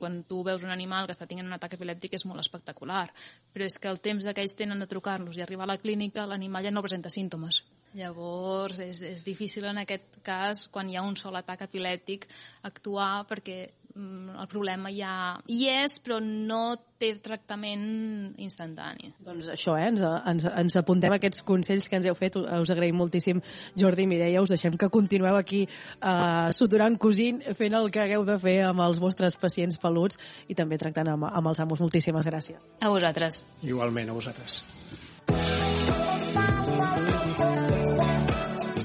[0.00, 3.06] quan tu veus un animal que està tenint un atac epilèptic és molt espectacular,
[3.52, 6.26] però és que el temps que ells tenen de trucar-los i arribar a la clínica,
[6.26, 7.62] l'animal ja no presenta símptomes.
[7.96, 12.26] Llavors, és, és difícil en aquest cas, quan hi ha un sol atac epilèptic,
[12.68, 13.62] actuar perquè
[13.98, 15.12] el problema ja
[15.50, 19.12] hi és, però no té tractament instantani.
[19.24, 19.88] Doncs això, eh?
[19.90, 22.38] ens, ens, ens apuntem aquests consells que ens heu fet.
[22.38, 23.42] Us agraïm moltíssim,
[23.78, 24.42] Jordi i Mireia.
[24.42, 28.84] Us deixem que continueu aquí eh, suturant, cosint, fent el que hagueu de fer amb
[28.86, 30.18] els vostres pacients peluts
[30.48, 31.82] i també tractant amb, amb els amos.
[31.82, 32.70] Moltíssimes gràcies.
[32.82, 33.44] A vosaltres.
[33.66, 34.62] Igualment, a vosaltres.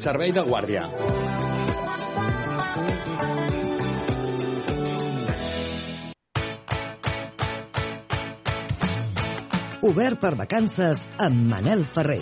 [0.03, 0.86] Servei de guàrdia.
[9.84, 12.22] Obert per vacances amb Manel Ferrer.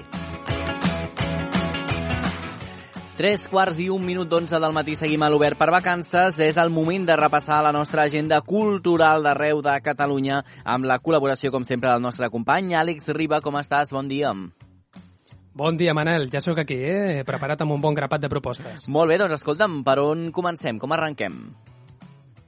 [3.20, 6.40] 3 quarts i un minut d'onze del matí seguim a l'Obert per vacances.
[6.42, 11.52] És el moment de repassar la nostra agenda cultural d'arreu de Catalunya amb la col·laboració,
[11.54, 13.44] com sempre, del nostre company Àlex Riba.
[13.46, 13.94] Com estàs?
[13.94, 14.34] Bon dia.
[15.54, 16.32] Bon dia, Manel.
[16.34, 17.22] Ja sóc aquí, eh?
[17.30, 18.90] Preparat amb un bon grapat de propostes.
[18.90, 20.82] Molt bé, doncs escolta'm, per on comencem?
[20.82, 21.44] Com arrenquem?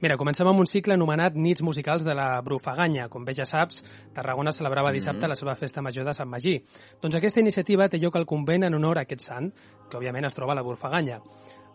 [0.04, 3.06] Mira, comencem amb un cicle anomenat Nits musicals de la Brufaganya.
[3.08, 3.78] Com bé ja saps,
[4.12, 5.28] Tarragona celebrava dissabte mm -hmm.
[5.28, 6.62] la seva festa major de Sant Magí.
[7.00, 9.50] Doncs aquesta iniciativa té lloc al convent en honor a aquest sant,
[9.88, 11.22] que òbviament es troba a la Brufaganya.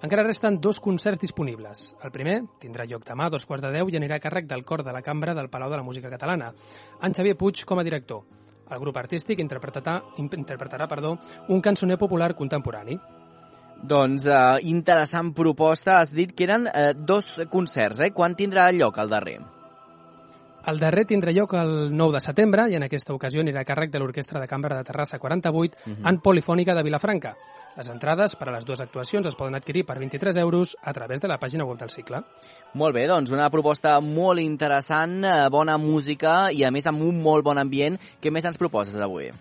[0.03, 1.95] Encara resten dos concerts disponibles.
[2.03, 4.63] El primer tindrà lloc demà a dos quarts de deu i anirà a càrrec del
[4.63, 6.53] cor de la cambra del Palau de la Música Catalana,
[7.01, 8.21] en Xavier Puig com a director.
[8.69, 11.17] El grup artístic interpretarà, interpretarà perdó,
[11.47, 12.99] un cançoner popular contemporani.
[13.82, 16.01] Doncs eh, interessant proposta.
[16.01, 18.11] Has dit que eren eh, dos concerts, eh?
[18.11, 19.39] Quan tindrà lloc el darrer?
[20.69, 23.93] El darrer tindrà lloc el 9 de setembre i en aquesta ocasió anirà a càrrec
[23.93, 26.09] de l'Orquestra de Cambra de Terrassa 48 uh -huh.
[26.09, 27.36] en Polifònica de Vilafranca.
[27.77, 31.21] Les entrades per a les dues actuacions es poden adquirir per 23 euros a través
[31.21, 32.23] de la pàgina web del cicle.
[32.73, 37.21] Molt bé, doncs una proposta molt interessant, eh, bona música i a més amb un
[37.21, 37.97] molt bon ambient.
[38.21, 39.32] Què més ens proposes avui?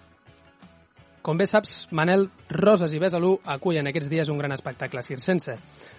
[1.29, 2.23] Com bé saps, Manel,
[2.57, 5.59] Roses i Besalú acullen aquests dies un gran espectacle circense.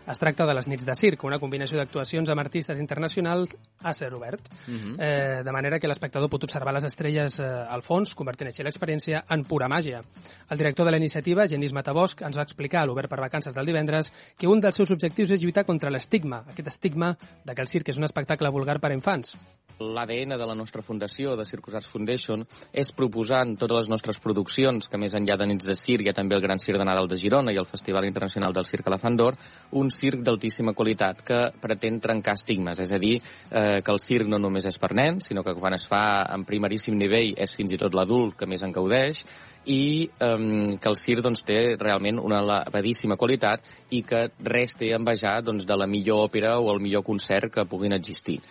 [0.10, 3.54] Es tracta de les nits de circ, una combinació d'actuacions amb artistes internacionals
[3.86, 4.96] a ser obert, uh -huh.
[4.98, 9.24] eh, de manera que l'espectador pot observar les estrelles eh, al fons, convertint així l'experiència
[9.30, 10.02] en pura màgia.
[10.50, 13.68] El director de la iniciativa, Genís Matabosc, ens va explicar a l'Obert per Vacances del
[13.68, 17.16] divendres que un dels seus objectius és lluitar contra l'estigma, aquest estigma
[17.46, 19.38] de que el circ és un espectacle vulgar per a infants.
[19.80, 22.42] L'ADN de la nostra fundació, de Circus Arts Foundation,
[22.76, 26.12] és proposar en totes les nostres produccions, que més enllà de nits de circ hi
[26.12, 28.90] ha també el Gran Circ de Nadal de Girona i el Festival Internacional del Circ
[28.92, 29.38] Elefant d'Or,
[29.80, 33.22] un circ d'altíssima qualitat que pretén trencar estigmes, és a dir,
[33.52, 36.44] eh, que el circ no només és per nens, sinó que quan es fa en
[36.44, 39.24] primeríssim nivell és fins i tot l'adult que més en gaudeix,
[39.64, 43.64] i eh, que el circ doncs, té realment una elevadíssima qualitat
[43.96, 47.54] i que res té a envejar doncs, de la millor òpera o el millor concert
[47.54, 48.42] que puguin existir.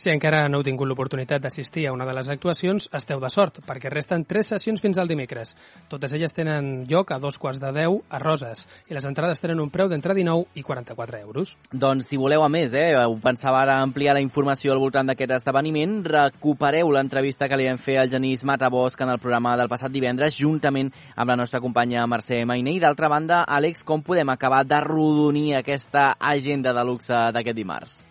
[0.00, 3.58] Si encara no heu tingut l'oportunitat d'assistir a una de les actuacions, esteu de sort,
[3.66, 5.52] perquè resten tres sessions fins al dimecres.
[5.92, 9.60] Totes elles tenen lloc a dos quarts de 10 a Roses, i les entrades tenen
[9.60, 11.52] un preu d'entre 19 i 44 euros.
[11.84, 15.36] Doncs si voleu a més, eh, ho pensava ara ampliar la informació al voltant d'aquest
[15.36, 19.92] esdeveniment, recupereu l'entrevista que li vam fer al Genís Matabosc en el programa del passat
[19.92, 22.78] divendres, juntament amb la nostra companya Mercè Mainé.
[22.78, 28.06] I d'altra banda, Àlex, com podem acabar d'arrodonir aquesta agenda de luxe d'aquest dimarts?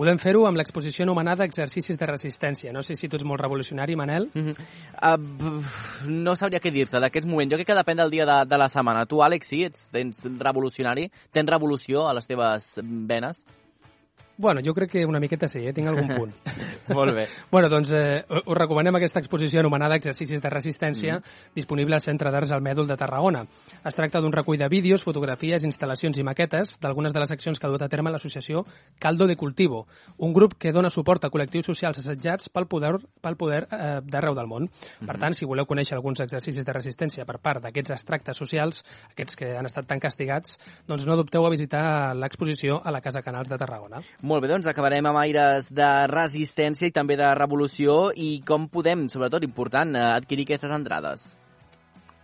[0.00, 2.70] Podem fer-ho amb l'exposició anomenada Exercicis de Resistència.
[2.72, 4.30] No sé si tu ets molt revolucionari, Manel.
[4.32, 4.54] Mm -hmm.
[5.10, 5.64] uh,
[6.08, 7.50] no sabria què dir-te d'aquest moment.
[7.50, 9.04] Jo crec que depèn del dia de, de la setmana.
[9.04, 11.10] Tu, Àlex, sí, ets, tens revolucionari?
[11.30, 13.44] Tens revolució a les teves venes?
[14.40, 15.72] Bueno, jo crec que una miqueta sí, eh?
[15.76, 16.32] tinc algun punt.
[16.88, 17.26] Molt bé.
[17.50, 21.52] bueno, doncs eh, us recomanem aquesta exposició anomenada Exercicis de Resistència, mm -hmm.
[21.54, 23.44] disponible al Centre d'Arts al Mèdul de Tarragona.
[23.84, 27.66] Es tracta d'un recull de vídeos, fotografies, instal·lacions i maquetes d'algunes de les accions que
[27.66, 28.64] ha dut a terme l'associació
[28.98, 29.86] Caldo de Cultivo,
[30.16, 34.34] un grup que dona suport a col·lectius socials assetjats pel poder, pel poder eh, d'arreu
[34.34, 34.62] del món.
[34.62, 35.06] Mm -hmm.
[35.06, 39.36] Per tant, si voleu conèixer alguns exercicis de resistència per part d'aquests extractes socials, aquests
[39.36, 43.50] que han estat tan castigats, doncs no dubteu a visitar l'exposició a la Casa Canals
[43.50, 44.00] de Tarragona.
[44.30, 49.08] Molt bé, doncs acabarem amb aires de resistència i també de revolució i com podem,
[49.10, 51.24] sobretot important, eh, adquirir aquestes entrades.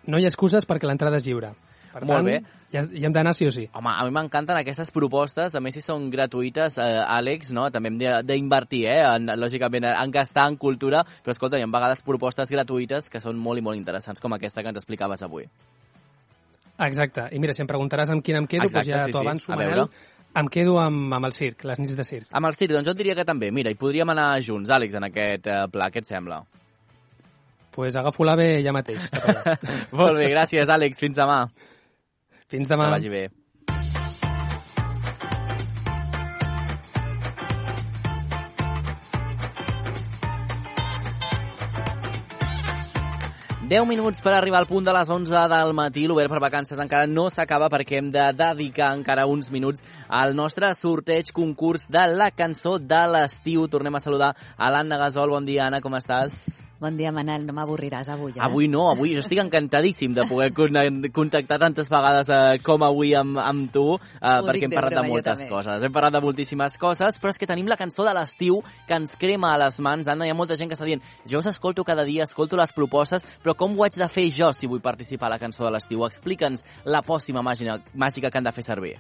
[0.07, 1.51] No hi ha excuses perquè l'entrada és lliure.
[1.97, 2.37] Per Molt tant, bé.
[2.71, 3.65] hi, ha, hi hem d'anar sí o sí.
[3.73, 7.71] Home, a mi m'encanten aquestes propostes, a més si són gratuïtes, eh, Àlex, no?
[7.73, 9.01] també hem de- d'invertir, eh?
[9.17, 13.37] en, lògicament, en gastar en cultura, però escolta, hi ha vegades propostes gratuïtes que són
[13.41, 15.49] molt i molt interessants, com aquesta que ens explicaves avui.
[16.79, 17.31] Exacte.
[17.33, 19.27] I mira, si em preguntaràs amb quin em quedo, Exacte, doncs ja sí, t'ho sí.
[19.27, 19.73] avanço, A Manel.
[19.73, 19.91] veure.
[20.37, 22.29] Em quedo amb, amb el circ, les nits de circ.
[22.37, 23.49] Amb el circ, doncs jo diria que també.
[23.55, 25.89] Mira, hi podríem anar junts, Àlex, en aquest eh, pla.
[25.93, 26.43] Què et sembla?
[27.77, 29.05] pues agafo l'AVE ja mateix.
[30.01, 30.97] Molt bé, gràcies, Àlex.
[30.97, 31.43] Fins demà.
[32.49, 32.87] Fins demà.
[32.89, 33.27] Que vagi bé.
[43.67, 46.05] Deu minuts per arribar al punt de les 11 del matí.
[46.07, 50.71] L'Obert per Vacances encara no s'acaba perquè hem de dedicar encara uns minuts al nostre
[50.79, 53.67] sorteig concurs de la cançó de l'estiu.
[53.67, 55.35] Tornem a saludar a l'Anna Gasol.
[55.35, 56.45] Bon dia, Anna, com estàs?
[56.79, 57.47] Bon dia, Manel.
[57.49, 58.41] No m'avorriràs avui, eh?
[58.45, 63.15] Avui no, avui jo estic encantadíssim de poder con- contactar tantes vegades eh, com avui
[63.17, 65.49] amb, amb tu, eh, perquè hem parlat de moltes també.
[65.49, 65.83] coses.
[65.89, 69.17] Hem parlat de moltíssimes coses, però és que tenim la cançó de l'estiu que ens
[69.17, 70.07] crema a les mans.
[70.07, 72.73] Anna, hi ha molta gent que està dient jo us escolto cada dia, escolto les
[72.77, 75.73] propostes, però com ho haig de fer jo si vull participar a la cançó de
[75.73, 76.05] l'estiu?
[76.05, 78.99] Explica'ns la pòssima màgica, màgica que han de fer servir.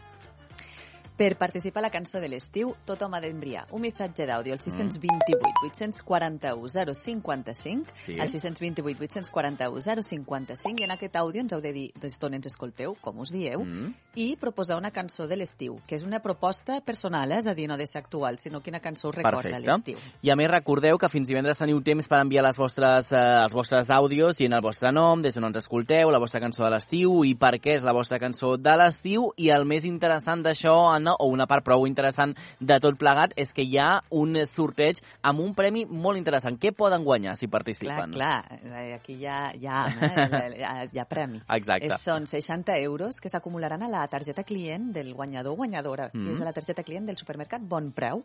[1.16, 5.38] Per participar a la cançó de l'estiu, tothom ha d'enviar un missatge d'àudio al 628
[5.64, 8.18] 841 055, Sí.
[8.20, 12.46] al 628 841 055, i en aquest àudio ens heu de dir des d'on ens
[12.46, 13.94] escolteu, com us dieu, Mm.
[14.14, 17.38] i proposar una cançó de l'estiu, que és una proposta personal, eh?
[17.38, 19.96] és a dir, no de ser actual, sinó quina cançó us recorda l'estiu.
[20.22, 23.54] I a més recordeu que fins divendres teniu temps per enviar les vostres, eh, els
[23.54, 27.24] vostres àudios dient el vostre nom, des d'on ens escolteu, la vostra cançó de l'estiu
[27.24, 30.76] i per què és la vostra cançó de l'estiu i el més interessant d'això,
[31.06, 34.98] Anna, o una part prou interessant de tot plegat, és que hi ha un sorteig
[35.22, 36.58] amb un premi molt interessant.
[36.58, 38.12] Què poden guanyar si Clar, participen?
[38.16, 41.40] clar, eh, aquí hi ha, hi ha, eh, hi ha, hi ha premi.
[41.56, 41.92] Exacte.
[41.92, 46.34] És, són 60 euros que s'acumularan a la targeta client del guanyador o guanyadora, mm.
[46.34, 48.24] és a la targeta client del supermercat Bon Preu.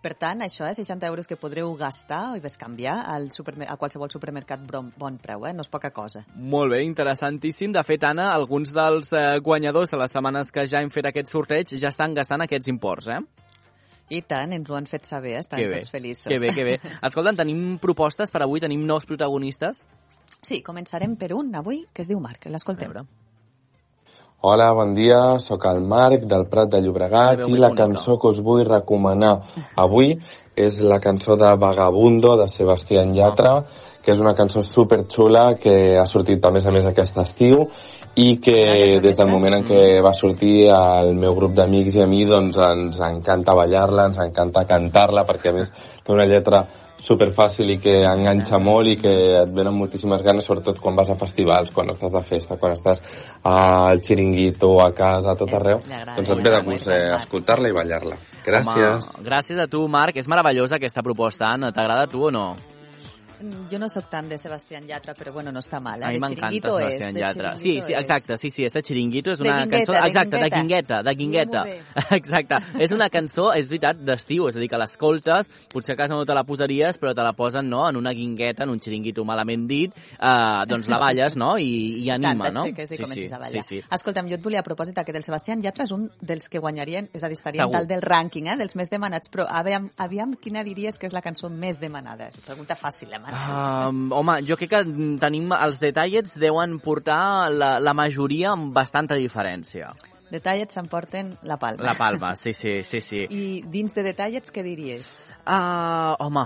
[0.00, 3.26] Per tant, això és 60 euros que podreu gastar i bescanviar al
[3.68, 5.52] a qualsevol supermercat bon, bon preu, eh?
[5.52, 6.24] no és poca cosa.
[6.34, 7.74] Molt bé, interessantíssim.
[7.76, 11.28] De fet, Anna, alguns dels eh, guanyadors a les setmanes que ja hem fet aquest
[11.28, 13.20] sorteig ja estan gastant aquests imports, eh?
[14.10, 16.32] I tant, ens ho han fet saber, estan Que bé, tots feliços.
[16.32, 16.78] que bé, que bé.
[17.06, 19.84] Escolta, tenim propostes per avui, tenim nous protagonistes.
[20.40, 22.96] Sí, començarem per un avui que es diu Marc, l'escoltem.
[24.42, 28.38] Hola, bon dia, sóc el Marc del Prat de Llobregat i la cançó que us
[28.40, 29.34] vull recomanar
[29.76, 30.14] avui
[30.56, 33.52] és la cançó de Vagabundo de Sebastián Yatra,
[34.00, 37.66] que és una cançó superxula que ha sortit a més a més aquest estiu
[38.16, 38.56] i que
[39.04, 42.56] des del moment en què va sortir el meu grup d'amics i a mi doncs
[42.64, 45.68] ens encanta ballar-la, ens encanta cantar-la perquè a més
[46.00, 46.64] té una lletra
[47.00, 51.18] superfàcil i que enganxa molt i que et venen moltíssimes ganes, sobretot quan vas a
[51.20, 53.02] festivals, quan estàs de festa, quan estàs
[53.44, 57.76] al xiringuito, a casa, a tot arreu, doncs et ve de gust eh, escoltar-la i
[57.76, 58.18] ballar-la.
[58.44, 59.12] Gràcies.
[59.14, 60.20] Home, gràcies a tu, Marc.
[60.20, 61.74] És meravellosa aquesta proposta, Anna.
[61.76, 62.52] T'agrada tu o no?
[63.70, 66.02] Jo no sóc tant de Sebastián Yatra, però bueno, no està mal.
[66.02, 66.06] Eh?
[66.06, 67.52] A mi De m'encanta és, Sebastián de Yatra.
[67.56, 68.00] Sí, sí, és.
[68.00, 69.92] exacte, sí, sí, este Chiringuito és De una guingueta, cançó...
[69.92, 71.02] de exacte, de guingueta.
[71.02, 71.64] de guingueta.
[72.20, 72.58] Exacte.
[72.78, 76.26] És una cançó, és veritat, d'estiu, és a dir, que l'escoltes, potser a casa no
[76.28, 79.66] te la posaries, però te la posen, no?, en una guingueta, en un xiringuito malament
[79.70, 82.66] dit, eh, doncs la balles, no?, i, i anima, no?
[82.66, 83.62] I sí, sí, a ballar.
[83.62, 83.82] sí, sí.
[83.90, 87.08] Escolta'm, jo et volia a propòsit que del Sebastián Yatra és un dels que guanyarien,
[87.14, 87.78] és a dir, estarien Segur.
[87.78, 91.22] dalt del rànquing, eh, dels més demanats, però aviam, aviam quina diries que és la
[91.24, 92.28] cançó més demanada?
[92.28, 93.29] És una pregunta fàcil, eh, Manel?
[93.30, 94.84] Um, home, jo crec que
[95.22, 99.92] tenim els detallets deuen portar la, la majoria amb bastanta diferència.
[100.30, 101.84] Detallets s'emporten la palma.
[101.88, 103.24] La palma, sí, sí, sí, sí.
[103.30, 105.08] I dins de detallets, què diries?
[105.42, 106.44] Uh, home,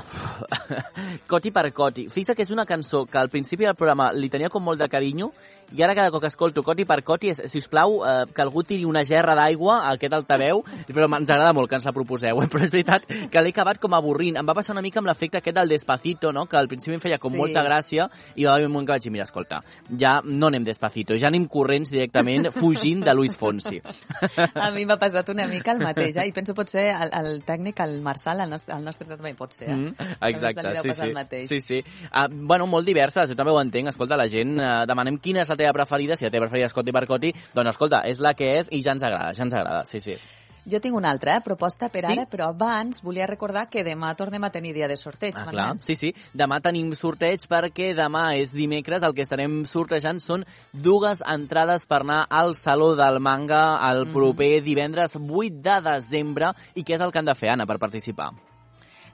[1.33, 2.07] coti per coti.
[2.13, 4.89] Fixa que és una cançó que al principi del programa li tenia com molt de
[4.89, 5.31] carinyo
[5.75, 8.63] i ara cada cop que escolto coti per coti si us plau, uh, que algú
[8.63, 12.43] tiri una gerra d'aigua a aquest altaveu, però ens agrada molt que ens la proposeu,
[12.43, 12.49] eh?
[12.51, 14.39] però és veritat que l'he acabat com avorrint.
[14.39, 16.47] Em va passar una mica amb l'efecte aquest del Despacito, no?
[16.47, 17.39] que al principi em feia com Sí.
[17.41, 18.07] molta gràcia
[18.37, 19.63] i va haver un moment que vaig dir, mira, escolta,
[19.99, 23.81] ja no anem Despacito, ja anem corrents directament fugint de Luis Fonsi.
[24.55, 26.29] A mi m'ha passat una mica el mateix, eh?
[26.29, 29.73] i penso potser el, el tècnic, el Marçal, el nostre, el nostre també pot ser.
[29.73, 29.75] Eh?
[29.75, 31.11] Mm, També exacte, sí, sí.
[31.15, 31.49] mateix.
[31.49, 31.83] sí, sí.
[32.13, 33.91] Uh, bueno, molt diverses, jo també ho entenc.
[33.91, 36.75] Escolta, la gent, uh, demanem quina és la teva preferida, si la teva preferida és
[36.75, 39.55] Coti per Coti, doncs escolta, és la que és i ja ens agrada, ja ens
[39.55, 40.17] agrada, sí, sí.
[40.67, 42.13] Jo tinc una altra eh, proposta per Sí?
[42.15, 45.35] ara, però abans volia recordar que demà tornem a tenir dia de sorteig.
[45.37, 46.15] Ah, clar, sí, sí.
[46.33, 52.01] Demà tenim sorteig perquè demà és dimecres, el que estarem sortejant són dues entrades per
[52.01, 54.13] anar al Saló del Manga el Mhm.
[54.15, 56.55] proper divendres 8 de desembre.
[56.75, 58.31] I què és el que han de fer, Anna, per participar?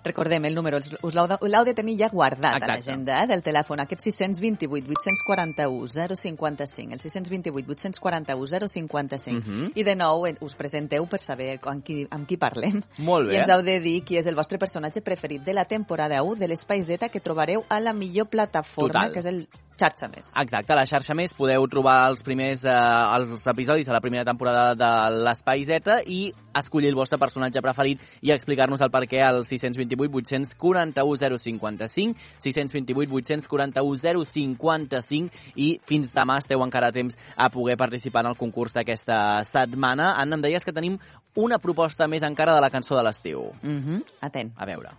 [0.03, 2.73] Recordem el número, us- l'heu de, de tenir ja guardat Exacte.
[2.73, 5.87] a l'agenda eh, del telèfon, aquest 628 841
[6.17, 9.73] 055, el 628 841 055, Mhm.
[9.75, 12.83] i de nou eh, us presenteu per saber amb qui, amb qui parlem.
[12.99, 13.35] Molt bé.
[13.35, 16.37] I ens heu de dir qui és el vostre personatge preferit de la temporada 1
[16.37, 19.13] de l'Espai Z que trobareu a la millor plataforma, Total.
[19.13, 19.49] que és el
[19.81, 20.28] xarxa més.
[20.43, 22.76] Exacte, a la xarxa més podeu trobar els primers eh,
[23.16, 24.91] els episodis de la primera temporada de
[25.24, 26.20] l'Espai Z i
[26.61, 33.14] escollir el vostre personatge preferit i explicar-nos el per què al 628 841 055, 628
[33.20, 38.74] 841 055 i fins demà esteu encara a temps a poder participar en el concurs
[38.76, 40.14] d'aquesta setmana.
[40.18, 40.99] Anna, em deies que tenim
[41.39, 43.53] una proposta més encara de la cançó de l'estiu.
[43.62, 44.05] Mm -hmm.
[44.20, 44.53] Atent.
[44.57, 44.91] A veure.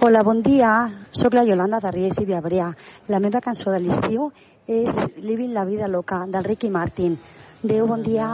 [0.00, 0.90] Hola, bon dia.
[1.10, 2.76] Soc la Yolanda de Ries i Viabrea.
[3.08, 4.21] La meva cançó de l'estiu
[4.66, 7.18] és Living la vida loca, del Ricky Martin.
[7.62, 8.30] Adéu, bon dia.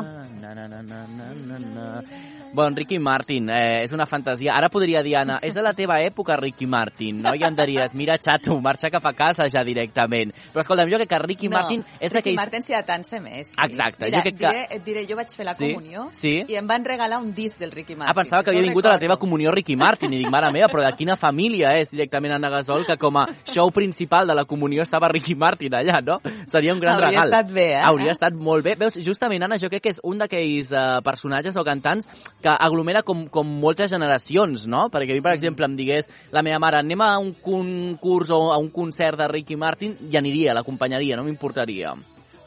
[2.52, 4.52] Bon, Ricky Martin, eh, és una fantasia.
[4.56, 7.34] Ara podria dir, Anna, és de la teva època, Ricky Martin, no?
[7.34, 10.32] I em diries, mira, xato, marxa cap a casa ja directament.
[10.52, 12.36] Però escolta'm, jo crec que Ricky no, Martin és Ricky d'aquells...
[12.40, 13.48] Martin s'hi atansa més.
[13.52, 13.54] Sí.
[13.66, 15.72] Exacte, Mira, jo crec que- diré, et diré, jo vaig fer la Sí?
[15.74, 16.32] comunió Sí?
[16.48, 18.10] i em van regalar un disc del Ricky Martin.
[18.10, 19.06] Ah, pensava que havia vingut a la recordo.
[19.14, 22.48] teva comunió Ricky Martin i dic, mare meva, però de quina família és directament Anna
[22.50, 26.20] Gasol que com a show principal de la comunió estava Ricky Martin allà, no?
[26.50, 27.28] Seria un gran Hauria regal.
[27.28, 27.82] estat bé, eh?
[27.84, 28.74] Hauria estat molt bé.
[28.74, 32.08] Veus, justament, Anna, jo crec que és un d'aquells uh, personatges o cantants
[32.42, 34.86] que aglomera com, com moltes generacions, no?
[34.92, 38.52] Perquè a mi, per exemple, em digués la meva mare, anem a un concurs o
[38.52, 41.96] a un concert de Ricky Martin, i aniria, l'acompanyaria, no m'importaria.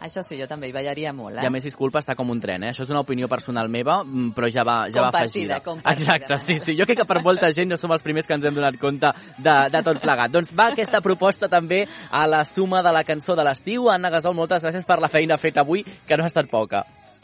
[0.02, 1.44] Això sí, jo també hi ballaria molt, eh?
[1.46, 2.72] I a més, disculpa, està com un tren, eh?
[2.74, 5.60] Això és una opinió personal meva, mm, però ja va, ja va afegida.
[5.62, 6.16] compartida.
[6.18, 6.76] Exacte, sí, sí.
[6.80, 9.12] Jo crec que per molta gent no som els primers que ens hem donat compte
[9.38, 10.34] de, de tot plegat.
[10.34, 13.92] Doncs va aquesta proposta també a la suma de la cançó de l'estiu.
[13.94, 16.82] Anna Gasol, moltes gràcies per la feina feta avui, que no ha estat poca.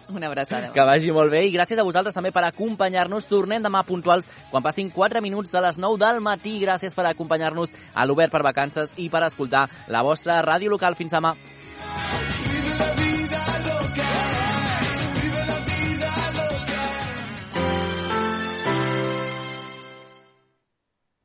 [0.10, 0.72] Una abraçada.
[0.72, 3.28] Que vagi molt bé i gràcies a vosaltres també per acompanyar-nos.
[3.28, 6.58] Tornem demà puntuals quan passin 4 minuts de les 9 del matí.
[6.64, 10.96] Gràcies per acompanyar-nos a l'Obert per Vacances i per escoltar la vostra ràdio local.
[10.96, 11.36] Fins demà.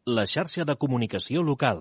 [0.04, 1.78] La xarxa de comunicació local.